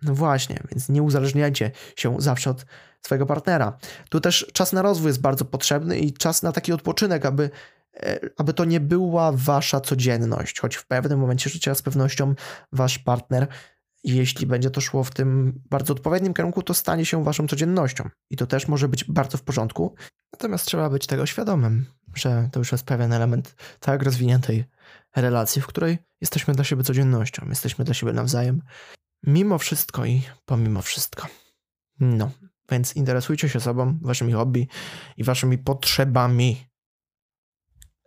No 0.02 0.16
właśnie, 0.16 0.60
więc 0.72 0.90
nie 0.90 1.04
uzależniajcie 1.04 1.72
się 1.96 2.22
zawsze 2.22 2.50
od 2.50 2.66
swojego 3.06 3.25
partnera. 3.25 3.78
Tu 4.10 4.20
też 4.22 4.48
czas 4.54 4.74
na 4.74 4.82
rozwój 4.82 5.08
jest 5.08 5.22
bardzo 5.22 5.46
potrzebny 5.46 6.00
i 6.00 6.14
czas 6.14 6.44
na 6.44 6.52
taki 6.52 6.74
odpoczynek, 6.74 7.25
aby, 7.25 7.50
e, 7.98 8.20
aby 8.38 8.54
to 8.54 8.66
nie 8.66 8.80
była 8.80 9.32
wasza 9.32 9.82
codzienność, 9.82 10.60
choć 10.60 10.75
w 10.75 10.88
pewnym 10.88 11.20
momencie 11.20 11.50
życia 11.50 11.75
z 11.75 11.82
pewnością 11.82 12.36
wasz 12.72 13.00
partner, 13.00 13.48
jeśli 14.13 14.47
będzie 14.47 14.69
to 14.69 14.81
szło 14.81 15.03
w 15.03 15.12
tym 15.12 15.62
bardzo 15.69 15.93
odpowiednim 15.93 16.33
kierunku, 16.33 16.63
to 16.63 16.74
stanie 16.74 17.05
się 17.05 17.24
waszą 17.24 17.47
codziennością. 17.47 18.09
I 18.29 18.38
to 18.38 18.47
też 18.47 18.67
może 18.67 18.88
być 18.88 19.03
bardzo 19.03 19.38
w 19.38 19.41
porządku. 19.41 19.95
Natomiast 20.33 20.65
trzeba 20.65 20.89
być 20.89 21.07
tego 21.07 21.25
świadomym, 21.25 21.85
że 22.15 22.50
to 22.51 22.59
już 22.59 22.71
jest 22.71 22.85
pewien 22.85 23.13
element 23.13 23.55
tak 23.79 24.03
rozwiniętej 24.03 24.65
relacji, 25.15 25.62
w 25.62 25.67
której 25.67 25.97
jesteśmy 26.21 26.53
dla 26.53 26.63
siebie 26.63 26.83
codziennością, 26.83 27.45
jesteśmy 27.50 27.85
dla 27.85 27.93
siebie 27.93 28.13
nawzajem, 28.13 28.62
mimo 29.24 29.57
wszystko 29.57 30.05
i 30.05 30.21
pomimo 30.45 30.81
wszystko. 30.81 31.27
No, 32.00 32.31
więc 32.71 32.95
interesujcie 32.95 33.50
się 33.50 33.59
sobą, 33.59 34.00
waszymi 34.01 34.33
hobby 34.33 34.67
i 35.17 35.24
waszymi 35.24 35.57
potrzebami. 35.57 36.65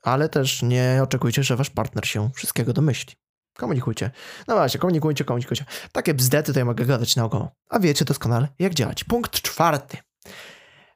Ale 0.02 0.28
też 0.28 0.62
nie 0.62 1.00
oczekujcie, 1.02 1.42
że 1.42 1.56
wasz 1.56 1.70
partner 1.70 2.06
się 2.06 2.30
wszystkiego 2.34 2.72
domyśli. 2.72 3.14
Komunikujcie. 3.58 4.10
No 4.48 4.54
właśnie, 4.54 4.80
komunikujcie, 4.80 5.24
komunikujcie. 5.24 5.64
Takie 5.92 6.14
bzdety 6.14 6.46
tutaj 6.46 6.64
mogę 6.64 6.84
gadać 6.84 7.16
naokoło. 7.16 7.50
A 7.68 7.78
wiecie 7.78 8.04
doskonale, 8.04 8.48
jak 8.58 8.74
działać. 8.74 9.04
Punkt 9.04 9.42
czwarty. 9.42 9.96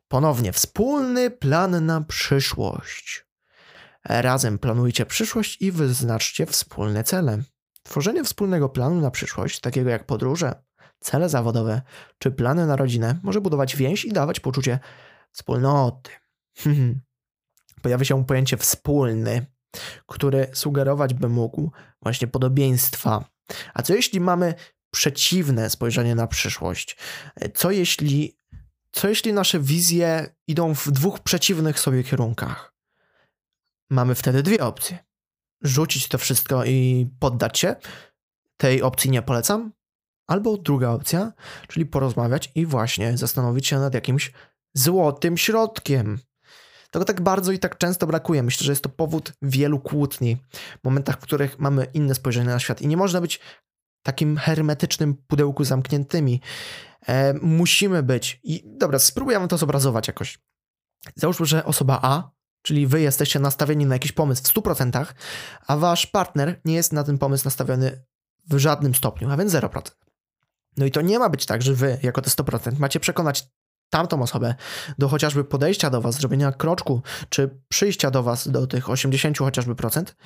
Ponownie, 0.08 0.52
wspólny 0.52 1.30
plan 1.30 1.86
na 1.86 2.00
przyszłość. 2.00 3.26
Razem 4.04 4.58
planujcie 4.58 5.06
przyszłość 5.06 5.62
i 5.62 5.72
wyznaczcie 5.72 6.46
wspólne 6.46 7.04
cele. 7.04 7.38
Tworzenie 7.82 8.24
wspólnego 8.24 8.68
planu 8.68 9.00
na 9.00 9.10
przyszłość, 9.10 9.60
takiego 9.60 9.90
jak 9.90 10.06
podróże, 10.06 10.62
cele 11.00 11.28
zawodowe 11.28 11.82
czy 12.18 12.30
plany 12.30 12.66
na 12.66 12.76
rodzinę, 12.76 13.20
może 13.22 13.40
budować 13.40 13.76
więź 13.76 14.04
i 14.04 14.12
dawać 14.12 14.40
poczucie 14.40 14.78
wspólnoty. 15.32 16.10
Pojawia 17.82 18.04
się 18.04 18.24
pojęcie 18.24 18.56
wspólny, 18.56 19.46
który 20.06 20.50
sugerować 20.52 21.14
by 21.14 21.28
mógł 21.28 21.70
właśnie 22.02 22.28
podobieństwa. 22.28 23.24
A 23.74 23.82
co 23.82 23.94
jeśli 23.94 24.20
mamy 24.20 24.54
przeciwne 24.90 25.70
spojrzenie 25.70 26.14
na 26.14 26.26
przyszłość? 26.26 26.96
Co 27.54 27.70
jeśli, 27.70 28.36
co 28.92 29.08
jeśli 29.08 29.32
nasze 29.32 29.60
wizje 29.60 30.34
idą 30.46 30.74
w 30.74 30.90
dwóch 30.90 31.20
przeciwnych 31.20 31.80
sobie 31.80 32.04
kierunkach? 32.04 32.74
Mamy 33.90 34.14
wtedy 34.14 34.42
dwie 34.42 34.64
opcje. 34.64 34.98
Rzucić 35.62 36.08
to 36.08 36.18
wszystko 36.18 36.64
i 36.64 37.06
poddać 37.18 37.58
się. 37.58 37.76
Tej 38.56 38.82
opcji 38.82 39.10
nie 39.10 39.22
polecam. 39.22 39.72
Albo 40.26 40.56
druga 40.56 40.90
opcja, 40.90 41.32
czyli 41.68 41.86
porozmawiać 41.86 42.52
i 42.54 42.66
właśnie 42.66 43.16
zastanowić 43.18 43.66
się 43.66 43.78
nad 43.78 43.94
jakimś 43.94 44.32
złotym 44.74 45.38
środkiem. 45.38 46.18
Tego 46.92 47.04
tak 47.04 47.20
bardzo 47.20 47.52
i 47.52 47.58
tak 47.58 47.78
często 47.78 48.06
brakuje. 48.06 48.42
Myślę, 48.42 48.64
że 48.64 48.72
jest 48.72 48.82
to 48.82 48.88
powód 48.88 49.32
wielu 49.42 49.80
kłótni, 49.80 50.36
momentach, 50.84 51.16
w 51.16 51.20
których 51.20 51.58
mamy 51.58 51.86
inne 51.94 52.14
spojrzenie 52.14 52.48
na 52.48 52.58
świat 52.58 52.82
i 52.82 52.86
nie 52.86 52.96
można 52.96 53.20
być 53.20 53.40
takim 54.02 54.36
hermetycznym 54.36 55.14
pudełku 55.26 55.64
zamkniętymi. 55.64 56.40
E, 57.06 57.34
musimy 57.34 58.02
być. 58.02 58.40
I 58.42 58.62
dobra, 58.64 58.98
spróbujemy 58.98 59.48
to 59.48 59.58
zobrazować 59.58 60.08
jakoś. 60.08 60.38
Załóżmy, 61.16 61.46
że 61.46 61.64
osoba 61.64 61.98
A, 62.02 62.30
czyli 62.62 62.86
wy 62.86 63.00
jesteście 63.00 63.38
nastawieni 63.38 63.86
na 63.86 63.94
jakiś 63.94 64.12
pomysł 64.12 64.42
w 64.42 64.54
100%, 64.54 65.06
a 65.66 65.76
wasz 65.76 66.06
partner 66.06 66.60
nie 66.64 66.74
jest 66.74 66.92
na 66.92 67.04
ten 67.04 67.18
pomysł 67.18 67.44
nastawiony 67.44 68.04
w 68.50 68.58
żadnym 68.58 68.94
stopniu, 68.94 69.30
a 69.30 69.36
więc 69.36 69.52
0%. 69.52 69.90
No 70.76 70.86
i 70.86 70.90
to 70.90 71.00
nie 71.00 71.18
ma 71.18 71.28
być 71.28 71.46
tak, 71.46 71.62
że 71.62 71.74
wy, 71.74 71.98
jako 72.02 72.22
te 72.22 72.30
100%, 72.30 72.78
macie 72.78 73.00
przekonać 73.00 73.48
tamtą 73.92 74.22
osobę 74.22 74.54
do 74.98 75.08
chociażby 75.08 75.44
podejścia 75.44 75.90
do 75.90 76.00
was, 76.00 76.14
zrobienia 76.14 76.52
kroczku, 76.52 77.02
czy 77.28 77.50
przyjścia 77.68 78.10
do 78.10 78.22
was 78.22 78.48
do 78.48 78.66
tych 78.66 78.90
80 78.90 79.38
chociażby 79.38 79.74
procent, 79.74 80.16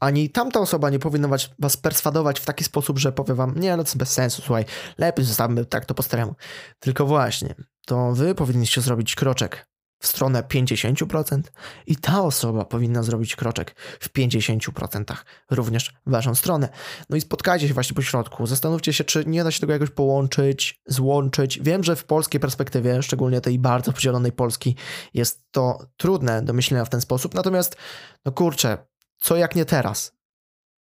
ani 0.00 0.30
tamta 0.30 0.60
osoba 0.60 0.90
nie 0.90 0.98
powinna 0.98 1.28
was, 1.58 1.76
perswadować 1.76 2.40
w 2.40 2.44
taki 2.44 2.64
sposób, 2.64 2.98
że 2.98 3.12
powie 3.12 3.34
wam, 3.34 3.54
nie, 3.60 3.70
no 3.70 3.82
to 3.82 3.88
jest 3.88 3.96
bez 3.96 4.12
sensu, 4.12 4.42
słuchaj, 4.42 4.64
lepiej 4.98 5.24
zostawmy 5.24 5.64
tak 5.64 5.86
to 5.86 5.94
po 5.94 6.02
staremu. 6.02 6.34
Tylko 6.80 7.06
właśnie, 7.06 7.54
to 7.86 8.12
wy 8.12 8.34
powinniście 8.34 8.80
zrobić 8.80 9.14
kroczek 9.14 9.66
w 10.04 10.06
stronę 10.06 10.42
50% 10.42 11.42
i 11.86 11.96
ta 11.96 12.22
osoba 12.22 12.64
powinna 12.64 13.02
zrobić 13.02 13.36
kroczek 13.36 13.74
w 14.00 14.12
50% 14.12 15.04
również 15.50 15.94
w 16.06 16.10
waszą 16.10 16.34
stronę. 16.34 16.68
No 17.10 17.16
i 17.16 17.20
spotkajcie 17.20 17.68
się 17.68 17.74
właśnie 17.74 17.94
po 17.94 18.02
środku. 18.02 18.46
Zastanówcie 18.46 18.92
się, 18.92 19.04
czy 19.04 19.24
nie 19.26 19.44
da 19.44 19.50
się 19.50 19.60
tego 19.60 19.72
jakoś 19.72 19.90
połączyć, 19.90 20.82
złączyć. 20.86 21.60
Wiem, 21.62 21.84
że 21.84 21.96
w 21.96 22.04
polskiej 22.04 22.40
perspektywie, 22.40 23.02
szczególnie 23.02 23.40
tej 23.40 23.58
bardzo 23.58 23.92
podzielonej 23.92 24.32
Polski, 24.32 24.76
jest 25.14 25.42
to 25.50 25.86
trudne 25.96 26.42
do 26.42 26.52
myślenia 26.52 26.84
w 26.84 26.90
ten 26.90 27.00
sposób. 27.00 27.34
Natomiast, 27.34 27.76
no 28.24 28.32
kurczę, 28.32 28.78
co 29.18 29.36
jak 29.36 29.56
nie 29.56 29.64
teraz? 29.64 30.12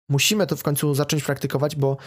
Musimy 0.10 0.48
to 0.48 0.56
w 0.56 0.64
końcu 0.64 0.94
zacząć 0.96 1.24
praktykować, 1.24 1.76
bo 1.76 1.98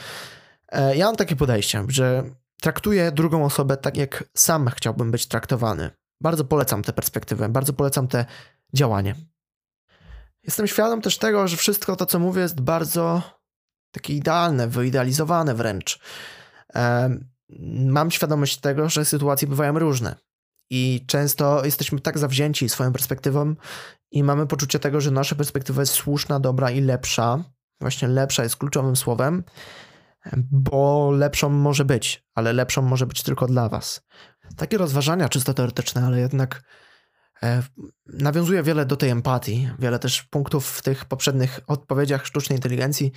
e, 0.68 0.96
ja 0.96 1.06
mam 1.06 1.16
takie 1.16 1.36
podejście, 1.36 1.84
że 1.88 2.24
traktuję 2.60 3.12
drugą 3.12 3.44
osobę 3.44 3.76
tak, 3.76 3.96
jak 3.96 4.24
sam 4.34 4.68
chciałbym 4.68 5.10
być 5.10 5.26
traktowany. 5.26 5.90
Bardzo 6.20 6.44
polecam 6.44 6.82
tę 6.82 6.92
perspektywę, 6.92 7.48
bardzo 7.48 7.72
polecam 7.72 8.08
te 8.08 8.24
działanie. 8.74 9.14
Jestem 10.42 10.66
świadom 10.66 11.00
też 11.02 11.18
tego, 11.18 11.48
że 11.48 11.56
wszystko 11.56 11.96
to, 11.96 12.06
co 12.06 12.18
mówię, 12.18 12.42
jest 12.42 12.60
bardzo 12.60 13.22
takie 13.90 14.14
idealne, 14.14 14.68
wyidealizowane 14.68 15.54
wręcz. 15.54 15.98
Mam 17.86 18.10
świadomość 18.10 18.60
tego, 18.60 18.88
że 18.88 19.04
sytuacje 19.04 19.48
bywają 19.48 19.78
różne. 19.78 20.16
I 20.70 21.04
często 21.06 21.64
jesteśmy 21.64 22.00
tak 22.00 22.18
zawzięci 22.18 22.68
swoją 22.68 22.92
perspektywą 22.92 23.54
i 24.10 24.22
mamy 24.22 24.46
poczucie 24.46 24.78
tego, 24.78 25.00
że 25.00 25.10
nasza 25.10 25.34
perspektywa 25.34 25.82
jest 25.82 25.92
słuszna, 25.92 26.40
dobra 26.40 26.70
i 26.70 26.80
lepsza. 26.80 27.44
Właśnie 27.80 28.08
lepsza 28.08 28.42
jest 28.42 28.56
kluczowym 28.56 28.96
słowem, 28.96 29.44
bo 30.50 31.10
lepszą 31.10 31.50
może 31.50 31.84
być, 31.84 32.26
ale 32.34 32.52
lepszą 32.52 32.82
może 32.82 33.06
być 33.06 33.22
tylko 33.22 33.46
dla 33.46 33.68
Was. 33.68 34.00
Takie 34.56 34.78
rozważania 34.78 35.28
czysto 35.28 35.54
teoretyczne, 35.54 36.04
ale 36.04 36.20
jednak 36.20 36.62
e, 37.42 37.62
nawiązuje 38.06 38.62
wiele 38.62 38.86
do 38.86 38.96
tej 38.96 39.10
empatii. 39.10 39.70
Wiele 39.78 39.98
też 39.98 40.22
punktów 40.22 40.68
w 40.68 40.82
tych 40.82 41.04
poprzednich 41.04 41.60
odpowiedziach 41.66 42.26
sztucznej 42.26 42.58
inteligencji 42.58 43.12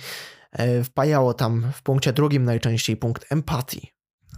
e, 0.52 0.84
wpajało 0.84 1.34
tam 1.34 1.72
w 1.74 1.82
punkcie 1.82 2.12
drugim 2.12 2.44
najczęściej 2.44 2.96
punkt 2.96 3.32
empatii. 3.32 3.88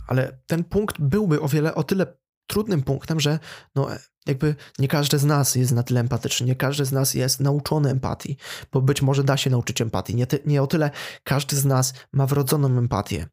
Ale 0.07 0.39
ten 0.47 0.65
punkt 0.65 1.01
byłby 1.01 1.41
o 1.41 1.49
wiele, 1.49 1.75
o 1.75 1.85
tyle 1.85 2.07
trudnym 2.47 2.83
punktem, 2.83 3.21
że 3.21 3.39
no, 3.75 3.89
jakby 4.27 4.55
nie 4.79 4.89
każdy 4.89 5.19
z 5.19 5.25
nas 5.25 5.55
jest 5.55 5.73
na 5.73 5.83
tyle 5.83 6.01
empatyczny, 6.01 6.47
nie 6.47 6.57
każdy 6.57 6.85
z 6.85 6.93
nas 6.93 7.15
jest 7.15 7.41
nauczony 7.41 7.91
empatii, 7.91 8.37
bo 8.73 8.83
być 8.83 9.03
może 9.03 9.25
da 9.25 9.37
się 9.37 9.51
nauczyć 9.51 9.81
empatii. 9.81 10.15
Nie, 10.15 10.27
ty, 10.27 10.39
nie 10.47 10.63
o 10.63 10.67
tyle 10.67 10.91
każdy 11.25 11.57
z 11.57 11.65
nas 11.65 11.95
ma 12.13 12.27
wrodzoną 12.27 12.79
empatię. 12.79 13.27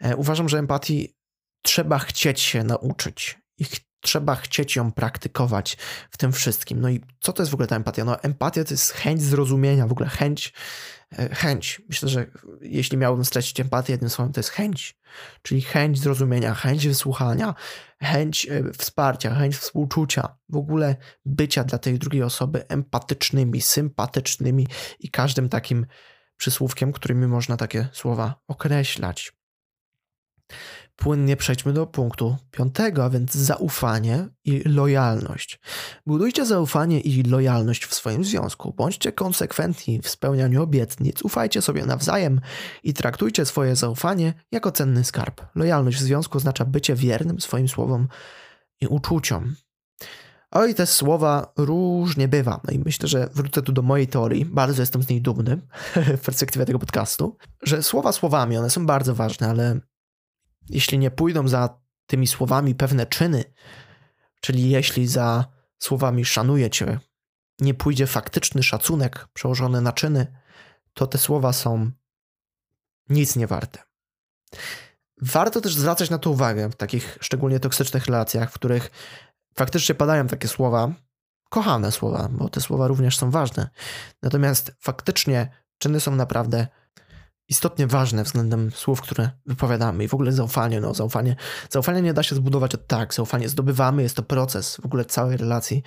E, 0.00 0.16
uważam, 0.16 0.48
że 0.48 0.58
empatii 0.58 1.19
trzeba 1.62 1.98
chcieć 1.98 2.40
się 2.40 2.64
nauczyć 2.64 3.38
i 3.58 3.64
trzeba 4.00 4.36
chcieć 4.36 4.76
ją 4.76 4.92
praktykować 4.92 5.76
w 6.10 6.16
tym 6.16 6.32
wszystkim. 6.32 6.80
No 6.80 6.88
i 6.88 7.00
co 7.20 7.32
to 7.32 7.42
jest 7.42 7.50
w 7.50 7.54
ogóle 7.54 7.66
ta 7.66 7.76
empatia? 7.76 8.04
No 8.04 8.22
empatia 8.22 8.64
to 8.64 8.74
jest 8.74 8.92
chęć 8.92 9.22
zrozumienia, 9.22 9.86
w 9.86 9.92
ogóle 9.92 10.08
chęć, 10.08 10.52
e, 11.18 11.34
chęć. 11.34 11.82
Myślę, 11.88 12.08
że 12.08 12.26
jeśli 12.60 12.98
miałbym 12.98 13.24
stracić 13.24 13.60
empatię 13.60 13.92
jednym 13.92 14.10
słowem, 14.10 14.32
to 14.32 14.40
jest 14.40 14.50
chęć. 14.50 14.98
Czyli 15.42 15.60
chęć 15.60 16.00
zrozumienia, 16.00 16.54
chęć 16.54 16.88
wysłuchania, 16.88 17.54
chęć 18.02 18.46
e, 18.50 18.72
wsparcia, 18.78 19.34
chęć 19.34 19.56
współczucia, 19.56 20.36
w 20.48 20.56
ogóle 20.56 20.96
bycia 21.24 21.64
dla 21.64 21.78
tej 21.78 21.98
drugiej 21.98 22.22
osoby 22.22 22.68
empatycznymi, 22.68 23.60
sympatycznymi 23.60 24.66
i 25.00 25.10
każdym 25.10 25.48
takim 25.48 25.86
przysłówkiem, 26.36 26.92
którymi 26.92 27.26
można 27.26 27.56
takie 27.56 27.88
słowa 27.92 28.40
określać 28.48 29.39
płynnie 31.00 31.36
przejdźmy 31.36 31.72
do 31.72 31.86
punktu 31.86 32.36
piątego, 32.50 33.04
a 33.04 33.10
więc 33.10 33.34
zaufanie 33.34 34.28
i 34.44 34.62
lojalność. 34.68 35.60
Budujcie 36.06 36.46
zaufanie 36.46 37.00
i 37.00 37.22
lojalność 37.22 37.86
w 37.86 37.94
swoim 37.94 38.24
związku. 38.24 38.72
Bądźcie 38.72 39.12
konsekwentni 39.12 40.00
w 40.02 40.08
spełnianiu 40.08 40.62
obietnic, 40.62 41.22
ufajcie 41.22 41.62
sobie 41.62 41.86
nawzajem 41.86 42.40
i 42.82 42.94
traktujcie 42.94 43.46
swoje 43.46 43.76
zaufanie 43.76 44.34
jako 44.52 44.72
cenny 44.72 45.04
skarb. 45.04 45.40
Lojalność 45.54 45.98
w 45.98 46.02
związku 46.02 46.38
oznacza 46.38 46.64
bycie 46.64 46.94
wiernym 46.94 47.40
swoim 47.40 47.68
słowom 47.68 48.08
i 48.80 48.86
uczuciom. 48.86 49.54
Oj, 50.50 50.74
te 50.74 50.86
słowa 50.86 51.52
różnie 51.56 52.28
bywa. 52.28 52.60
No 52.64 52.72
i 52.72 52.78
myślę, 52.78 53.08
że 53.08 53.28
wrócę 53.34 53.62
tu 53.62 53.72
do 53.72 53.82
mojej 53.82 54.08
teorii. 54.08 54.44
Bardzo 54.44 54.82
jestem 54.82 55.02
z 55.02 55.08
niej 55.08 55.22
dumny 55.22 55.60
w 56.20 56.20
perspektywie 56.20 56.66
tego 56.66 56.78
podcastu, 56.78 57.36
że 57.62 57.82
słowa 57.82 58.12
słowami, 58.12 58.56
one 58.56 58.70
są 58.70 58.86
bardzo 58.86 59.14
ważne, 59.14 59.48
ale 59.48 59.80
jeśli 60.68 60.98
nie 60.98 61.10
pójdą 61.10 61.48
za 61.48 61.80
tymi 62.06 62.26
słowami 62.26 62.74
pewne 62.74 63.06
czyny, 63.06 63.44
czyli 64.40 64.70
jeśli 64.70 65.06
za 65.06 65.44
słowami 65.78 66.24
szanuję 66.24 66.70
cię, 66.70 66.98
nie 67.60 67.74
pójdzie 67.74 68.06
faktyczny 68.06 68.62
szacunek 68.62 69.28
przełożony 69.32 69.80
na 69.80 69.92
czyny, 69.92 70.26
to 70.94 71.06
te 71.06 71.18
słowa 71.18 71.52
są 71.52 71.90
nic 73.08 73.36
nie 73.36 73.46
warte. 73.46 73.82
Warto 75.22 75.60
też 75.60 75.74
zwracać 75.74 76.10
na 76.10 76.18
to 76.18 76.30
uwagę 76.30 76.70
w 76.70 76.76
takich 76.76 77.18
szczególnie 77.20 77.60
toksycznych 77.60 78.06
relacjach, 78.06 78.50
w 78.50 78.54
których 78.54 78.90
faktycznie 79.54 79.94
padają 79.94 80.26
takie 80.26 80.48
słowa, 80.48 80.92
kochane 81.50 81.92
słowa, 81.92 82.28
bo 82.32 82.48
te 82.48 82.60
słowa 82.60 82.88
również 82.88 83.18
są 83.18 83.30
ważne. 83.30 83.70
Natomiast 84.22 84.72
faktycznie 84.80 85.50
czyny 85.78 86.00
są 86.00 86.16
naprawdę 86.16 86.66
istotnie 87.50 87.86
ważne 87.86 88.24
względem 88.24 88.70
słów, 88.70 89.00
które 89.00 89.30
wypowiadamy 89.46 90.04
i 90.04 90.08
w 90.08 90.14
ogóle 90.14 90.32
zaufanie. 90.32 90.80
No, 90.80 90.94
zaufanie, 90.94 91.36
zaufanie 91.70 92.02
nie 92.02 92.14
da 92.14 92.22
się 92.22 92.34
zbudować 92.34 92.74
od 92.74 92.86
tak. 92.86 93.14
Zaufanie 93.14 93.48
zdobywamy, 93.48 94.02
jest 94.02 94.16
to 94.16 94.22
proces 94.22 94.76
w 94.76 94.86
ogóle 94.86 95.04
całej 95.04 95.36
relacji. 95.36 95.82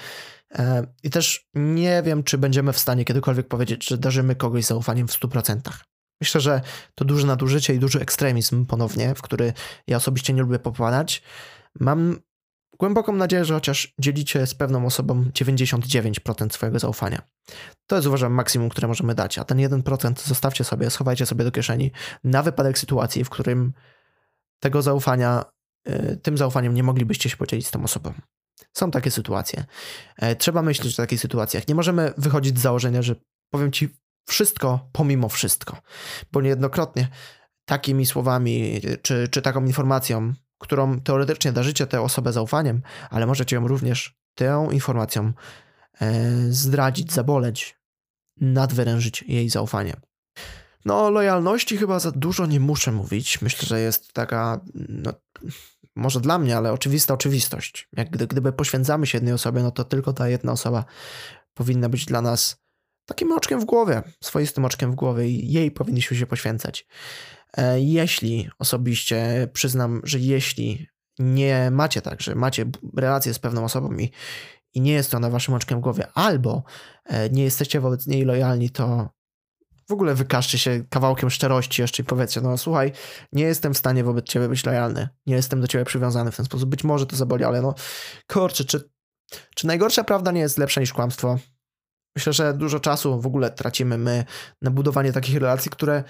E, 0.52 0.88
I 1.04 1.10
też 1.10 1.50
nie 1.54 2.04
wiem, 2.06 2.24
czy 2.24 2.38
będziemy 2.38 2.74
w 2.74 2.80
stanie 2.80 3.06
kiedykolwiek 3.06 3.48
powiedzieć, 3.48 3.88
że 3.88 3.98
darzymy 3.98 4.36
kogoś 4.36 4.66
zaufaniem 4.66 5.08
w 5.08 5.12
100%. 5.12 5.60
Myślę, 6.22 6.42
że 6.42 6.62
to 6.96 7.06
duże 7.06 7.28
nadużycie 7.28 7.74
i 7.74 7.80
duży 7.80 8.00
ekstremizm 8.00 8.66
ponownie, 8.66 9.16
w 9.16 9.22
który 9.22 9.54
ja 9.88 9.98
osobiście 9.98 10.34
nie 10.34 10.42
lubię 10.42 10.60
popadać. 10.60 11.24
Mam 11.80 12.20
głęboką 12.80 13.14
nadzieję, 13.14 13.46
że 13.46 13.54
chociaż 13.54 13.94
dzielicie 14.00 14.48
z 14.48 14.56
pewną 14.56 14.86
osobą 14.86 15.24
99% 15.24 16.50
swojego 16.50 16.80
zaufania. 16.80 17.22
To 17.88 17.96
jest 17.96 18.08
uważam 18.08 18.34
maksimum, 18.34 18.70
które 18.70 18.88
możemy 18.88 19.16
dać, 19.16 19.38
a 19.38 19.44
ten 19.44 19.58
1% 19.58 20.28
zostawcie 20.28 20.64
sobie, 20.64 20.90
schowajcie 20.90 21.26
sobie 21.26 21.44
do 21.44 21.52
kieszeni 21.52 21.92
na 22.24 22.44
wypadek 22.44 22.78
sytuacji, 22.78 23.24
w 23.24 23.30
którym 23.30 23.74
tego 24.60 24.82
zaufania, 24.82 25.46
y, 25.90 26.20
tym 26.24 26.38
zaufaniem 26.38 26.74
nie 26.74 26.84
moglibyście 26.84 27.30
się 27.30 27.38
podzielić 27.38 27.68
z 27.68 27.72
tą 27.72 27.84
osobą. 27.84 28.14
Są 28.74 28.92
takie 28.92 29.12
sytuacje. 29.12 29.66
E, 30.18 30.36
trzeba 30.36 30.62
myśleć 30.62 30.94
o 30.94 30.98
takich 30.98 31.20
sytuacjach. 31.20 31.68
Nie 31.68 31.76
możemy 31.76 32.14
wychodzić 32.18 32.60
z 32.60 32.62
założenia, 32.62 33.02
że 33.02 33.16
powiem 33.50 33.72
ci 33.72 33.90
wszystko 34.28 34.90
pomimo 34.92 35.30
wszystko, 35.30 35.78
bo 36.32 36.42
niejednokrotnie 36.42 37.08
takimi 37.66 38.06
słowami 38.06 38.82
czy, 39.02 39.28
czy 39.28 39.42
taką 39.42 39.66
informacją, 39.66 40.34
którą 40.64 41.00
teoretycznie 41.00 41.52
darzycie 41.52 41.88
tę 41.88 42.02
osobę 42.02 42.34
zaufaniem, 42.34 42.82
ale 43.10 43.26
możecie 43.26 43.56
ją 43.56 43.68
również 43.68 44.16
tą 44.36 44.72
informacją 44.72 45.34
e, 46.02 46.32
zdradzić, 46.50 47.14
zaboleć, 47.14 47.80
nadwyrężyć 48.42 49.24
jej 49.28 49.50
zaufanie. 49.50 49.94
No, 50.86 51.06
o 51.06 51.10
lojalności 51.10 51.78
chyba 51.78 52.00
za 52.00 52.12
dużo 52.12 52.46
nie 52.46 52.60
muszę 52.60 52.92
mówić. 52.92 53.42
Myślę, 53.42 53.68
że 53.68 53.80
jest 53.80 54.14
taka, 54.14 54.62
no, 54.74 55.14
może 55.96 56.22
dla 56.22 56.40
mnie, 56.40 56.58
ale 56.58 56.74
oczywista 56.74 57.14
oczywistość. 57.14 57.90
Jak 57.98 58.10
gdy, 58.10 58.28
gdyby 58.28 58.54
poświęcamy 58.54 59.08
się 59.08 59.18
jednej 59.18 59.34
osobie, 59.34 59.64
no 59.64 59.72
to 59.72 59.84
tylko 59.84 60.14
ta 60.14 60.28
jedna 60.28 60.52
osoba 60.52 60.86
powinna 61.54 61.90
być 61.90 62.06
dla 62.06 62.22
nas 62.22 62.64
takim 63.06 63.32
oczkiem 63.32 63.60
w 63.60 63.66
głowie, 63.66 64.02
swoistym 64.24 64.66
oczkiem 64.66 64.92
w 64.92 64.96
głowie 64.96 65.28
i 65.28 65.52
jej 65.52 65.72
powinniśmy 65.72 66.18
się 66.18 66.26
poświęcać. 66.26 66.88
E, 67.58 67.82
jeśli 67.82 68.50
osobiście 68.60 69.48
przyznam, 69.54 70.02
że 70.04 70.20
jeśli 70.20 70.88
nie 71.20 71.72
macie 71.72 72.02
tak, 72.02 72.22
że 72.22 72.36
macie 72.36 72.66
relację 72.98 73.34
z 73.34 73.40
pewną 73.40 73.64
osobą 73.64 73.94
i, 73.98 74.12
i 74.74 74.82
nie 74.82 74.92
jest 74.94 75.14
ona 75.14 75.30
waszym 75.30 75.54
oczkiem 75.54 75.82
głowie, 75.82 76.08
albo 76.14 76.64
e, 77.06 77.30
nie 77.30 77.44
jesteście 77.44 77.80
wobec 77.80 78.08
niej 78.08 78.26
lojalni, 78.26 78.70
to 78.70 79.10
w 79.90 79.92
ogóle 79.92 80.16
wykażcie 80.16 80.58
się 80.58 80.84
kawałkiem 80.90 81.30
szczerości 81.30 81.82
jeszcze 81.82 82.04
i 82.04 82.06
powiedzcie, 82.06 82.42
no 82.42 82.58
słuchaj, 82.58 82.92
nie 83.32 83.44
jestem 83.44 83.74
w 83.74 83.78
stanie 83.78 84.04
wobec 84.04 84.26
ciebie 84.26 84.50
być 84.50 84.66
lojalny, 84.66 85.10
nie 85.26 85.36
jestem 85.36 85.62
do 85.62 85.68
ciebie 85.68 85.86
przywiązany 85.86 86.32
w 86.32 86.36
ten 86.36 86.46
sposób, 86.46 86.70
być 86.70 86.84
może 86.84 87.06
to 87.06 87.16
zaboli, 87.16 87.44
ale 87.44 87.62
no 87.62 87.76
kurczę, 88.28 88.66
czy, 88.66 88.90
czy 89.56 89.68
najgorsza 89.68 90.04
prawda 90.04 90.32
nie 90.32 90.42
jest 90.42 90.58
lepsza 90.58 90.82
niż 90.82 90.94
kłamstwo? 90.94 91.40
Myślę, 92.16 92.34
że 92.34 92.54
dużo 92.54 92.80
czasu 92.80 93.22
w 93.22 93.26
ogóle 93.26 93.52
tracimy 93.52 93.98
my 93.98 94.26
na 94.62 94.72
budowanie 94.72 95.14
takich 95.14 95.36
relacji, 95.36 95.72
które 95.72 96.04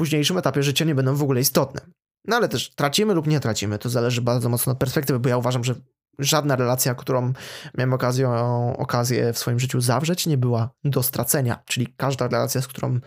późniejszym 0.00 0.38
etapie 0.38 0.62
życia 0.62 0.84
nie 0.84 0.94
będą 0.94 1.14
w 1.14 1.22
ogóle 1.22 1.40
istotne. 1.40 1.80
No 2.24 2.36
ale 2.36 2.48
też 2.48 2.74
tracimy 2.74 3.14
lub 3.14 3.26
nie 3.26 3.40
tracimy, 3.40 3.78
to 3.78 3.88
zależy 3.88 4.22
bardzo 4.22 4.48
mocno 4.48 4.72
od 4.72 4.78
perspektywy, 4.78 5.18
bo 5.18 5.28
ja 5.28 5.36
uważam, 5.36 5.64
że 5.64 5.74
żadna 6.18 6.56
relacja, 6.56 6.94
którą 6.94 7.32
miałem 7.78 7.92
okazję, 7.92 8.30
okazję 8.78 9.32
w 9.32 9.38
swoim 9.38 9.60
życiu 9.60 9.80
zawrzeć, 9.80 10.26
nie 10.26 10.38
była 10.38 10.70
do 10.84 11.02
stracenia. 11.02 11.62
Czyli 11.66 11.94
każda 11.96 12.28
relacja, 12.28 12.62
z 12.62 12.68
którą, 12.68 13.00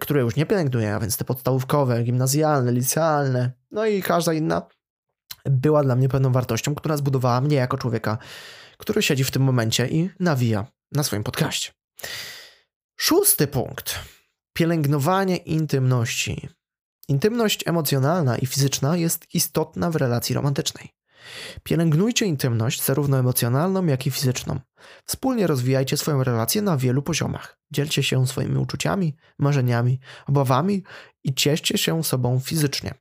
której 0.00 0.22
już 0.22 0.36
nie 0.36 0.46
pielęgnuję, 0.46 0.94
a 0.94 1.00
więc 1.00 1.16
te 1.16 1.24
podstawówkowe, 1.24 2.02
gimnazjalne, 2.02 2.72
licealne, 2.72 3.52
no 3.70 3.86
i 3.86 4.02
każda 4.02 4.32
inna, 4.32 4.62
była 5.44 5.82
dla 5.82 5.96
mnie 5.96 6.08
pewną 6.08 6.32
wartością, 6.32 6.74
która 6.74 6.96
zbudowała 6.96 7.40
mnie 7.40 7.56
jako 7.56 7.78
człowieka, 7.78 8.18
który 8.78 9.02
siedzi 9.02 9.24
w 9.24 9.30
tym 9.30 9.42
momencie 9.42 9.88
i 9.88 10.10
nawija 10.20 10.66
na 10.92 11.02
swoim 11.02 11.24
podcaście. 11.24 11.72
Szósty 12.96 13.46
punkt. 13.46 13.98
Pielęgnowanie 14.54 15.36
intymności. 15.36 16.48
Intymność 17.08 17.68
emocjonalna 17.68 18.38
i 18.38 18.46
fizyczna 18.46 18.96
jest 18.96 19.34
istotna 19.34 19.90
w 19.90 19.96
relacji 19.96 20.34
romantycznej. 20.34 20.88
Pielęgnujcie 21.62 22.26
intymność 22.26 22.82
zarówno 22.82 23.18
emocjonalną, 23.18 23.86
jak 23.86 24.06
i 24.06 24.10
fizyczną. 24.10 24.60
Wspólnie 25.04 25.46
rozwijajcie 25.46 25.96
swoją 25.96 26.24
relację 26.24 26.62
na 26.62 26.76
wielu 26.76 27.02
poziomach. 27.02 27.58
Dzielcie 27.70 28.02
się 28.02 28.26
swoimi 28.26 28.56
uczuciami, 28.56 29.16
marzeniami, 29.38 30.00
obawami 30.26 30.82
i 31.24 31.34
cieszcie 31.34 31.78
się 31.78 32.04
sobą 32.04 32.40
fizycznie. 32.40 32.94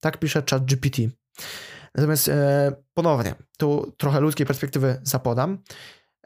Tak 0.00 0.18
pisze 0.18 0.42
ChatGPT. 0.50 0.98
Natomiast 1.94 2.28
e, 2.28 2.72
ponownie, 2.94 3.34
tu 3.58 3.92
trochę 3.96 4.20
ludzkiej 4.20 4.46
perspektywy 4.46 5.00
zapodam. 5.02 5.58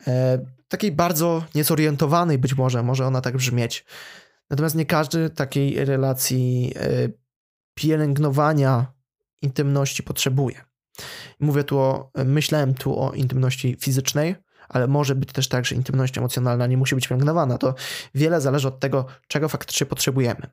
E, 0.06 0.38
takiej 0.68 0.92
bardzo 0.92 1.44
niezorientowanej 1.54 2.38
być 2.38 2.54
może, 2.54 2.82
może 2.82 3.06
ona 3.06 3.20
tak 3.20 3.36
brzmieć. 3.36 3.84
Natomiast 4.50 4.74
nie 4.74 4.86
każdy 4.86 5.30
takiej 5.30 5.84
relacji 5.84 6.72
e, 6.76 7.08
pielęgnowania 7.74 8.92
intymności 9.42 10.02
potrzebuje. 10.02 10.64
Mówię 11.40 11.64
tu 11.64 11.78
o, 11.78 12.10
myślałem 12.24 12.74
tu 12.74 13.00
o 13.00 13.12
intymności 13.12 13.76
fizycznej, 13.80 14.34
ale 14.68 14.86
może 14.86 15.14
być 15.14 15.32
też 15.32 15.48
tak, 15.48 15.64
że 15.64 15.74
intymność 15.74 16.18
emocjonalna 16.18 16.66
nie 16.66 16.76
musi 16.76 16.94
być 16.94 17.08
pielęgnowana. 17.08 17.58
To 17.58 17.74
wiele 18.14 18.40
zależy 18.40 18.68
od 18.68 18.80
tego, 18.80 19.06
czego 19.28 19.48
faktycznie 19.48 19.86
potrzebujemy. 19.86 20.46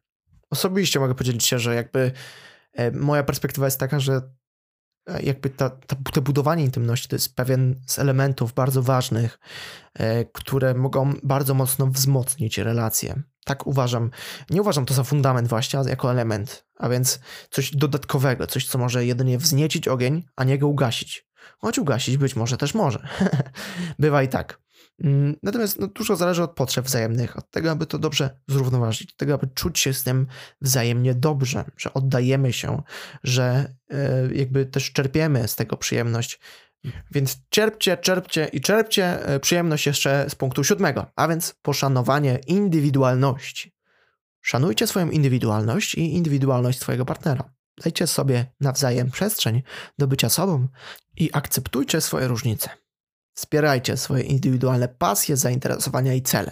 Osobiście 0.50 1.00
mogę 1.00 1.16
podzielić 1.16 1.46
się, 1.46 1.60
że 1.60 1.76
jakby 1.76 2.12
e, 2.74 2.92
moja 2.92 3.24
perspektywa 3.24 3.68
jest 3.68 3.80
taka, 3.80 4.00
że 4.00 4.22
E, 5.10 5.24
jakby 5.24 5.50
ta, 5.50 5.70
ta, 5.70 5.96
to 6.14 6.22
budowanie 6.22 6.64
intymności 6.64 7.08
to 7.08 7.16
jest 7.16 7.36
pewien 7.36 7.82
z 7.88 8.00
elementów 8.00 8.54
bardzo 8.54 8.84
ważnych, 8.84 9.40
e, 9.94 10.26
które 10.26 10.74
mogą 10.74 11.14
bardzo 11.24 11.54
mocno 11.54 11.88
wzmocnić 11.88 12.58
relacje. 12.58 13.22
Tak 13.46 13.68
uważam. 13.68 14.12
Nie 14.50 14.62
uważam 14.62 14.86
to 14.86 14.94
za 14.94 15.04
fundament 15.04 15.48
właśnie, 15.48 15.80
ale 15.80 15.90
jako 15.90 16.12
element, 16.12 16.66
a 16.78 16.90
więc 16.90 17.20
coś 17.50 17.76
dodatkowego, 17.76 18.48
coś, 18.48 18.68
co 18.68 18.78
może 18.78 19.06
jedynie 19.06 19.38
wzniecić 19.38 19.88
ogień, 19.88 20.24
a 20.36 20.44
nie 20.44 20.58
go 20.58 20.68
ugasić. 20.68 21.28
Choć 21.60 21.80
ugasić 21.80 22.18
być 22.18 22.36
może 22.36 22.58
też 22.58 22.74
może. 22.74 23.08
Bywa 24.00 24.24
i 24.24 24.28
tak. 24.28 24.64
Mm, 25.04 25.36
natomiast 25.44 25.80
no, 25.80 25.88
dużo 25.88 26.16
zależy 26.16 26.44
od 26.44 26.52
potrzeb 26.52 26.86
wzajemnych, 26.86 27.38
od 27.38 27.52
tego, 27.52 27.72
aby 27.72 27.86
to 27.86 28.00
dobrze 28.00 28.40
zrównoważyć, 28.48 29.12
od 29.12 29.18
tego, 29.18 29.34
aby 29.34 29.48
czuć 29.48 29.80
się 29.80 29.94
z 29.94 30.04
tym 30.04 30.28
wzajemnie 30.62 31.16
dobrze, 31.16 31.66
że 31.78 31.94
oddajemy 31.94 32.54
się, 32.54 32.82
że 33.24 33.76
e, 33.90 34.36
jakby 34.36 34.66
też 34.66 34.92
czerpiemy 34.92 35.48
z 35.48 35.56
tego 35.56 35.78
przyjemność. 35.78 36.40
Więc 37.12 37.38
czerpcie, 37.50 37.98
czerpcie 37.98 38.46
i 38.46 38.62
czerpcie 38.62 39.26
e, 39.26 39.40
przyjemność 39.40 39.86
jeszcze 39.86 40.26
z 40.30 40.36
punktu 40.36 40.64
siódmego, 40.64 41.06
a 41.16 41.28
więc 41.28 41.56
poszanowanie 41.62 42.40
indywidualności. 42.48 43.74
Szanujcie 44.42 44.88
swoją 44.88 45.10
indywidualność 45.10 45.96
i 45.96 46.14
indywidualność 46.14 46.80
swojego 46.80 47.06
partnera. 47.06 47.54
Dajcie 47.84 48.08
sobie 48.08 48.46
nawzajem 48.60 49.12
przestrzeń 49.12 49.64
do 49.98 50.08
bycia 50.08 50.30
sobą 50.30 50.68
i 51.18 51.30
akceptujcie 51.34 52.02
swoje 52.02 52.28
różnice. 52.28 52.70
Wspierajcie 53.34 53.98
swoje 53.98 54.24
indywidualne 54.24 54.88
pasje, 54.88 55.38
zainteresowania 55.38 56.14
i 56.14 56.22
cele. 56.22 56.52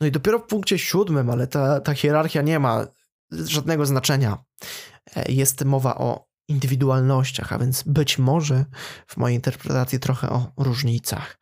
No 0.00 0.06
i 0.06 0.10
dopiero 0.10 0.38
w 0.38 0.46
punkcie 0.46 0.78
siódmym, 0.78 1.30
ale 1.30 1.46
ta, 1.46 1.80
ta 1.80 1.94
hierarchia 1.94 2.42
nie 2.42 2.58
ma 2.58 2.86
żadnego 3.32 3.86
znaczenia. 3.86 4.44
E, 5.16 5.32
jest 5.32 5.64
mowa 5.64 5.94
o 5.94 6.31
indywidualnościach, 6.48 7.52
a 7.52 7.58
więc 7.58 7.82
być 7.82 8.18
może 8.18 8.64
w 9.06 9.16
mojej 9.16 9.36
interpretacji 9.36 10.00
trochę 10.00 10.30
o 10.30 10.52
różnicach. 10.56 11.38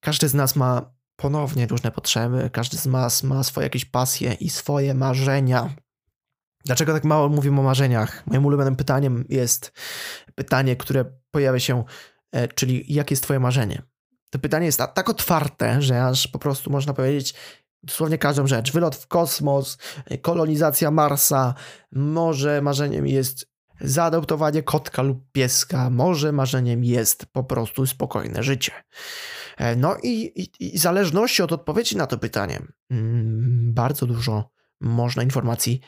Każdy 0.00 0.28
z 0.28 0.34
nas 0.34 0.56
ma 0.56 0.94
ponownie 1.16 1.66
różne 1.66 1.90
potrzeby, 1.90 2.50
każdy 2.52 2.76
z 2.76 2.86
nas 2.86 3.22
ma 3.22 3.42
swoje 3.42 3.64
jakieś 3.64 3.84
pasje 3.84 4.32
i 4.32 4.50
swoje 4.50 4.94
marzenia. 4.94 5.74
Dlaczego 6.64 6.92
tak 6.92 7.04
mało 7.04 7.28
mówimy 7.28 7.60
o 7.60 7.62
marzeniach? 7.62 8.26
Moim 8.26 8.46
ulubionym 8.46 8.76
pytaniem 8.76 9.24
jest 9.28 9.72
pytanie, 10.34 10.76
które 10.76 11.04
pojawia 11.30 11.60
się, 11.60 11.84
e, 12.32 12.48
czyli 12.48 12.94
jakie 12.94 13.12
jest 13.12 13.22
Twoje 13.22 13.40
marzenie? 13.40 13.82
to 14.34 14.38
pytanie 14.38 14.66
jest 14.66 14.78
tak 14.94 15.10
otwarte, 15.10 15.82
że 15.82 16.04
aż 16.04 16.28
po 16.28 16.38
prostu 16.38 16.70
można 16.70 16.94
powiedzieć 16.94 17.34
dosłownie 17.82 18.18
każdą 18.18 18.46
rzecz. 18.46 18.72
Wylot 18.72 18.96
w 18.96 19.06
kosmos, 19.06 19.78
kolonizacja 20.22 20.90
Marsa, 20.90 21.54
może 21.92 22.62
marzeniem 22.62 23.06
jest 23.06 23.53
zaadoptowanie 23.80 24.62
kotka 24.62 25.02
lub 25.02 25.32
pieska, 25.32 25.90
może 25.90 26.32
marzeniem 26.32 26.84
jest 26.84 27.26
po 27.26 27.44
prostu 27.44 27.86
spokojne 27.86 28.42
życie. 28.42 28.72
E, 29.56 29.76
no 29.76 29.96
i, 30.02 30.32
i, 30.42 30.74
i 30.74 30.78
w 30.78 30.80
zależności 30.80 31.42
od 31.42 31.52
odpowiedzi 31.52 31.96
na 31.96 32.06
to 32.06 32.18
pytanie, 32.18 32.62
mm, 32.90 33.74
bardzo 33.74 34.06
dużo 34.06 34.50
można 34.80 35.22
informacji 35.22 35.80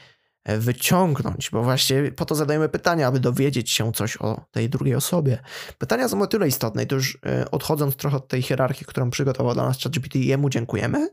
E, 0.46 0.58
wyciągnąć, 0.58 1.50
bo 1.50 1.62
właśnie 1.62 2.12
po 2.12 2.24
to 2.24 2.34
zadajemy 2.34 2.68
pytania, 2.68 3.06
aby 3.06 3.20
dowiedzieć 3.20 3.70
się 3.70 3.92
coś 3.92 4.16
o 4.16 4.44
tej 4.50 4.70
drugiej 4.70 4.94
osobie. 4.94 5.38
Pytania 5.78 6.08
są 6.08 6.22
o 6.22 6.26
tyle 6.26 6.48
istotne 6.48 6.82
i 6.82 6.86
to 6.86 6.94
już 6.94 7.18
e, 7.26 7.50
odchodząc 7.50 7.96
trochę 7.96 8.16
od 8.16 8.28
tej 8.28 8.42
hierarchii, 8.42 8.86
którą 8.86 9.10
przygotował 9.10 9.54
dla 9.54 9.66
nas 9.66 9.78
ChatGPT, 9.78 10.14
jemu 10.14 10.50
dziękujemy. 10.50 11.08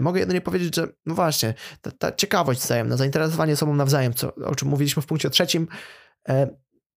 Mogę 0.00 0.20
jedynie 0.20 0.40
powiedzieć, 0.40 0.74
że 0.74 0.88
no 1.06 1.14
właśnie, 1.14 1.54
ta, 1.82 1.90
ta 1.90 2.12
ciekawość 2.12 2.60
wzajemna, 2.60 2.96
zainteresowanie 2.96 3.56
sobą 3.56 3.74
nawzajem, 3.74 4.14
co, 4.14 4.34
o 4.34 4.54
czym 4.54 4.68
mówiliśmy 4.68 5.02
w 5.02 5.06
punkcie 5.06 5.30
trzecim, 5.30 5.68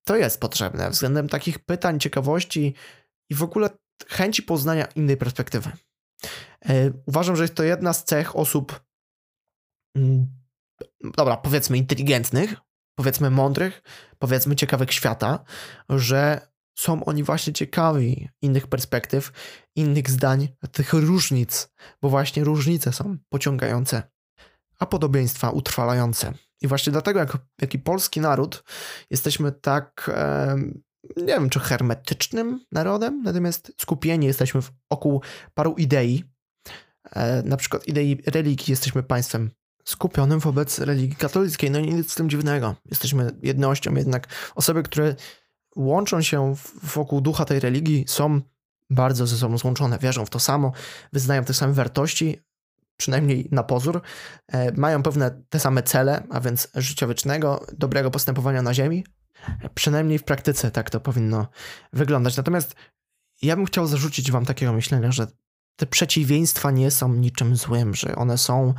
to 0.04 0.16
jest 0.16 0.40
potrzebne 0.40 0.90
względem 0.90 1.30
takich 1.30 1.60
pytań, 1.60 2.00
ciekawości 2.00 2.74
i 3.30 3.36
w 3.36 3.44
ogóle 3.44 3.70
chęci 4.08 4.44
poznania 4.44 4.86
innej 4.86 5.18
perspektywy. 5.18 5.72
Uważam, 7.06 7.36
że 7.36 7.44
jest 7.44 7.56
to 7.56 7.64
jedna 7.64 7.94
z 7.94 8.04
cech 8.04 8.36
osób 8.36 8.86
mm, 9.96 10.28
dobra, 11.18 11.38
powiedzmy 11.38 11.78
inteligentnych, 11.78 12.54
powiedzmy 12.96 13.30
mądrych, 13.30 13.82
powiedzmy 14.20 14.56
ciekawych 14.56 14.94
świata, 14.94 15.44
że 15.90 16.48
są 16.78 17.06
oni 17.06 17.24
właśnie 17.24 17.54
ciekawi 17.54 18.30
innych 18.42 18.68
perspektyw, 18.68 19.32
innych 19.76 20.10
zdań, 20.10 20.48
tych 20.72 20.94
różnic, 20.94 21.70
bo 22.02 22.10
właśnie 22.10 22.44
różnice 22.44 22.94
są 22.94 23.18
pociągające, 23.30 24.04
a 24.80 24.86
podobieństwa 24.86 25.50
utrwalające. 25.50 26.34
I 26.62 26.68
właśnie 26.68 26.92
dlatego, 26.92 27.20
jak, 27.20 27.38
jaki 27.62 27.80
polski 27.80 28.22
naród, 28.22 28.64
jesteśmy 29.10 29.52
tak, 29.52 30.12
nie 31.18 31.26
wiem, 31.26 31.50
czy 31.50 31.60
hermetycznym 31.60 32.60
narodem, 32.72 33.24
natomiast 33.24 33.72
skupieni 33.82 34.28
jesteśmy 34.28 34.62
wokół 34.92 35.22
paru 35.54 35.76
idei. 35.78 36.24
E, 37.12 37.44
na 37.44 37.58
przykład 37.58 37.88
idei 37.88 38.24
religii, 38.26 38.72
jesteśmy 38.72 39.04
państwem 39.04 39.52
skupionym 39.86 40.40
wobec 40.40 40.80
religii 40.80 41.16
katolickiej. 41.16 41.72
No 41.72 41.80
nic 41.80 42.12
z 42.12 42.16
tym 42.16 42.30
dziwnego. 42.30 42.76
Jesteśmy 42.86 43.32
jednością, 43.44 43.96
jednak 43.96 44.28
osoby, 44.56 44.84
które 44.84 45.16
łączą 45.76 46.22
się 46.22 46.56
wokół 46.84 47.22
ducha 47.22 47.46
tej 47.46 47.60
religii, 47.60 48.06
są 48.08 48.42
bardzo 48.90 49.28
ze 49.28 49.38
sobą 49.38 49.58
złączone, 49.58 50.00
wierzą 50.00 50.26
w 50.26 50.30
to 50.30 50.40
samo, 50.40 50.72
wyznają 51.14 51.44
te 51.44 51.54
same 51.54 51.74
wartości, 51.74 52.40
przynajmniej 52.98 53.48
na 53.52 53.64
pozór, 53.64 54.02
e, 54.48 54.72
mają 54.72 55.04
pewne 55.04 55.44
te 55.50 55.60
same 55.60 55.84
cele, 55.84 56.24
a 56.30 56.40
więc 56.40 56.68
życia 56.76 57.08
wiecznego, 57.08 57.66
dobrego 57.78 58.12
postępowania 58.12 58.62
na 58.62 58.74
ziemi. 58.74 59.04
Przynajmniej 59.76 60.20
w 60.20 60.24
praktyce 60.24 60.72
tak 60.72 60.90
to 60.90 61.00
powinno 61.00 61.48
wyglądać. 61.94 62.38
Natomiast 62.38 62.76
ja 63.42 63.56
bym 63.56 63.66
chciał 63.66 63.88
zarzucić 63.88 64.32
wam 64.32 64.46
takiego 64.46 64.74
myślenia, 64.74 65.12
że 65.12 65.28
te 65.76 65.86
przeciwieństwa 65.86 66.72
nie 66.72 66.92
są 66.92 67.14
niczym 67.14 67.56
złym, 67.56 67.96
że 67.96 68.16
one 68.16 68.38
są 68.38 68.74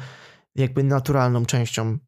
jakby 0.55 0.85
naturalną 0.85 1.47
częścią 1.47 1.99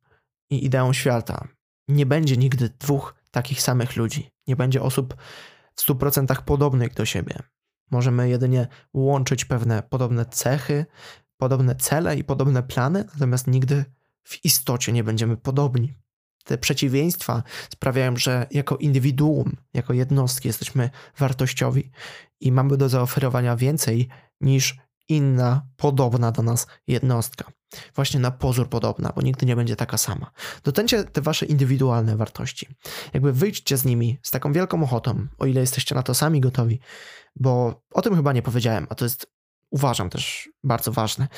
i 0.51 0.64
ideą 0.64 0.92
świata. 0.92 1.49
Nie 1.88 2.07
będzie 2.07 2.37
nigdy 2.37 2.70
dwóch 2.79 3.14
takich 3.31 3.62
samych 3.62 3.96
ludzi. 3.96 4.31
Nie 4.46 4.57
będzie 4.57 4.83
osób 4.83 5.16
w 5.75 5.83
100% 5.88 6.42
podobnych 6.42 6.94
do 6.94 7.05
siebie. 7.05 7.38
Możemy 7.90 8.29
jedynie 8.29 8.68
łączyć 8.94 9.44
pewne 9.44 9.83
podobne 9.83 10.27
cechy, 10.27 10.87
podobne 11.40 11.74
cele 11.74 12.16
i 12.16 12.24
podobne 12.24 12.62
plany, 12.62 13.05
natomiast 13.14 13.46
nigdy 13.46 13.85
w 14.22 14.44
istocie 14.44 14.92
nie 14.92 15.05
będziemy 15.05 15.37
podobni. 15.37 15.94
Te 16.44 16.59
przeciwieństwa 16.59 17.42
sprawiają, 17.72 18.16
że 18.16 18.46
jako 18.50 18.76
indywiduum, 18.76 19.57
jako 19.74 19.92
jednostki 19.92 20.48
jesteśmy 20.48 20.90
wartościowi 21.18 21.90
i 22.40 22.53
mamy 22.53 22.76
do 22.76 22.88
zaoferowania 22.88 23.57
więcej 23.57 24.09
niż 24.40 24.76
inna, 25.09 25.66
podobna 25.76 26.33
do 26.33 26.42
nas 26.42 26.66
jednostka. 26.87 27.53
Właśnie 27.94 28.20
na 28.20 28.31
pozór 28.31 28.68
podobna, 28.68 29.12
bo 29.16 29.22
nigdy 29.22 29.46
nie 29.46 29.57
będzie 29.57 29.76
taka 29.76 29.98
sama. 29.98 30.31
Dotencie 30.64 31.05
te 31.05 31.20
wasze 31.20 31.46
indywidualne 31.46 32.16
wartości. 32.16 32.66
Jakby 33.14 33.33
wyjdźcie 33.33 33.76
z 33.76 33.85
nimi 33.85 34.18
z 34.22 34.31
taką 34.31 34.53
wielką 34.53 34.83
ochotą, 34.83 35.26
o 35.38 35.46
ile 35.46 35.61
jesteście 35.61 35.94
na 35.94 36.03
to 36.03 36.14
sami 36.14 36.40
gotowi, 36.40 36.81
bo 37.37 37.83
o 37.92 38.03
tym 38.03 38.16
chyba 38.16 38.33
nie 38.33 38.42
powiedziałem, 38.42 38.87
a 38.90 38.94
to 38.94 39.05
jest, 39.05 39.26
uważam 39.70 40.11
też 40.11 40.50
bardzo 40.64 40.92
ważne, 40.92 41.28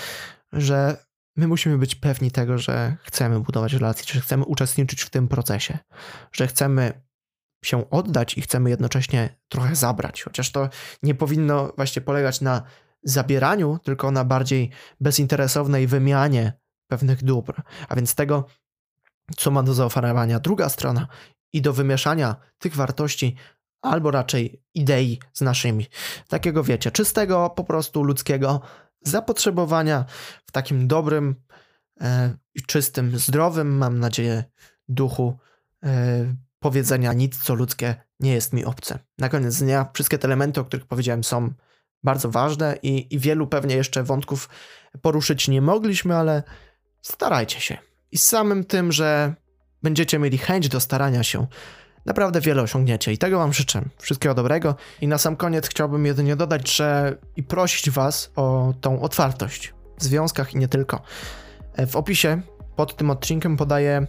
że 0.53 1.05
my 1.37 1.49
musimy 1.49 1.79
być 1.79 1.95
pewni 1.95 2.31
tego, 2.31 2.59
że 2.59 2.97
chcemy 3.03 3.41
budować 3.41 3.73
relacje, 3.73 4.15
że 4.15 4.21
chcemy 4.21 4.45
uczestniczyć 4.45 5.03
w 5.03 5.11
tym 5.11 5.29
procesie, 5.29 5.79
że 6.33 6.47
chcemy 6.47 7.03
się 7.65 7.91
oddać 7.91 8.39
i 8.39 8.43
chcemy 8.43 8.71
jednocześnie 8.71 9.37
trochę 9.49 9.77
zabrać. 9.77 10.23
Chociaż 10.23 10.53
to 10.53 10.69
nie 11.03 11.15
powinno 11.15 11.73
właśnie 11.77 12.03
polegać 12.03 12.41
na 12.41 12.63
zabieraniu, 13.03 13.79
tylko 13.79 14.11
na 14.11 14.25
bardziej 14.25 14.71
bezinteresownej 15.01 15.87
wymianie 15.87 16.53
pewnych 16.91 17.25
dóbr, 17.25 17.63
a 17.89 17.97
więc 17.97 18.15
tego, 18.15 18.47
co 19.37 19.51
ma 19.51 19.63
do 19.63 19.75
zaoferowania 19.75 20.41
druga 20.41 20.69
strona 20.69 21.07
i 21.53 21.63
do 21.63 21.73
wymieszania 21.73 22.37
tych 22.59 22.77
wartości 22.77 23.37
albo 23.83 24.11
raczej 24.11 24.63
idei 24.75 25.21
z 25.33 25.41
naszymi. 25.41 25.87
Takiego 26.29 26.65
wiecie, 26.65 26.91
czystego, 26.91 27.51
po 27.51 27.65
prostu 27.65 28.03
ludzkiego 28.03 28.61
zapotrzebowania 29.03 30.05
w 30.47 30.53
takim 30.53 30.89
dobrym 30.89 31.35
e, 32.01 32.37
i 32.55 32.63
czystym, 32.63 33.19
zdrowym, 33.19 33.77
mam 33.77 33.99
nadzieję, 33.99 34.45
duchu 34.89 35.39
e, 35.85 36.35
powiedzenia 36.59 37.13
nic, 37.13 37.43
co 37.43 37.55
ludzkie 37.55 37.95
nie 38.21 38.33
jest 38.33 38.53
mi 38.53 38.65
obce. 38.65 38.99
Na 39.19 39.29
koniec 39.29 39.59
dnia 39.59 39.91
wszystkie 39.93 40.19
te 40.19 40.29
elementy, 40.29 40.61
o 40.61 40.65
których 40.65 40.87
powiedziałem, 40.87 41.25
są 41.25 41.53
bardzo 42.03 42.31
ważne 42.31 42.79
i, 42.83 43.15
i 43.15 43.19
wielu 43.19 43.47
pewnie 43.47 43.77
jeszcze 43.77 44.03
wątków 44.03 44.49
poruszyć 45.03 45.49
nie 45.49 45.63
mogliśmy, 45.63 46.17
ale 46.17 46.43
starajcie 47.03 47.61
się. 47.61 47.79
I 48.11 48.19
z 48.19 48.29
samym 48.29 48.65
tym, 48.65 48.93
że 48.93 49.35
będziecie 49.83 50.19
mieli 50.19 50.39
chęć 50.39 50.69
do 50.69 50.81
starania 50.81 51.23
się, 51.23 51.47
naprawdę 52.07 52.41
wiele 52.41 52.63
osiągniecie 52.63 53.13
i 53.13 53.19
tego 53.19 53.39
Wam 53.39 53.53
życzę. 53.53 53.83
Wszystkiego 53.99 54.35
dobrego. 54.35 54.75
I 55.01 55.09
na 55.09 55.19
sam 55.19 55.37
koniec 55.37 55.69
chciałbym 55.69 56.07
jedynie 56.07 56.37
dodać, 56.37 56.77
że 56.77 57.17
i 57.37 57.43
prosić 57.43 57.91
Was 57.91 58.31
o 58.37 58.75
tą 58.81 59.01
otwartość 59.01 59.75
w 59.99 60.05
związkach 60.05 60.55
i 60.55 60.59
nie 60.59 60.69
tylko. 60.69 61.03
W 61.87 61.97
opisie 61.97 62.43
pod 62.77 62.97
tym 62.97 63.11
odcinkiem 63.11 63.57
podaję 63.57 64.07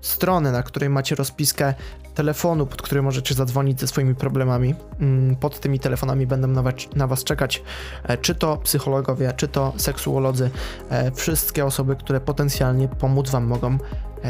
stronę, 0.00 0.52
na 0.52 0.62
której 0.62 0.90
macie 0.90 1.14
rozpiskę 1.14 1.74
telefonu, 2.14 2.66
pod 2.66 2.82
który 2.82 3.02
możecie 3.02 3.34
zadzwonić 3.34 3.80
ze 3.80 3.86
swoimi 3.86 4.14
problemami. 4.14 4.74
Mm, 5.00 5.36
pod 5.36 5.60
tymi 5.60 5.80
telefonami 5.80 6.26
będą 6.26 6.62
na 6.96 7.06
was, 7.06 7.24
czekać 7.24 7.62
e, 8.02 8.18
czy 8.18 8.34
to 8.34 8.56
psychologowie, 8.56 9.32
czy 9.36 9.48
to 9.48 9.72
seksuolodzy, 9.76 10.50
e, 10.90 11.10
wszystkie 11.10 11.64
osoby, 11.64 11.96
które 11.96 12.20
potencjalnie 12.20 12.88
pomóc 12.88 13.30
wam 13.30 13.44
mogą 13.44 13.72
e, 13.72 13.78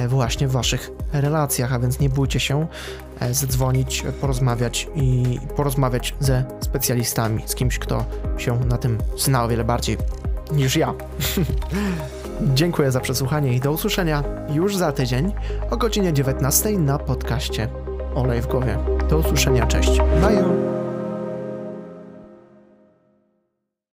właśnie 0.09 0.49
w 0.49 0.53
waszych 0.53 0.91
relacjach, 1.13 1.73
a 1.73 1.79
więc 1.79 2.01
nie 2.01 2.09
bójcie 2.09 2.41
się 2.41 2.67
zadzwonić, 3.31 4.05
porozmawiać 4.21 4.89
i 4.95 5.39
porozmawiać 5.57 6.15
ze 6.21 6.45
specjalistami, 6.61 7.43
z 7.47 7.55
kimś, 7.55 7.79
kto 7.79 8.05
się 8.39 8.61
na 8.61 8.79
tym 8.79 8.99
zna 9.19 9.45
o 9.45 9.49
wiele 9.49 9.65
bardziej 9.65 9.97
niż 10.53 10.77
ja. 10.77 10.95
Dziękuję 12.55 12.91
za 12.91 13.01
przesłuchanie 13.01 13.55
i 13.55 13.61
do 13.61 13.73
usłyszenia 13.73 14.23
już 14.53 14.77
za 14.77 14.93
tydzień 14.93 15.33
o 15.71 15.77
godzinie 15.77 16.13
19 16.13 16.71
na 16.79 16.99
podcaście 16.99 17.69
Olej 18.15 18.43
w 18.43 18.47
głowie. 18.47 18.79
Do 19.11 19.19
usłyszenia, 19.19 19.67
cześć. 19.67 19.99
Bye. 19.99 20.84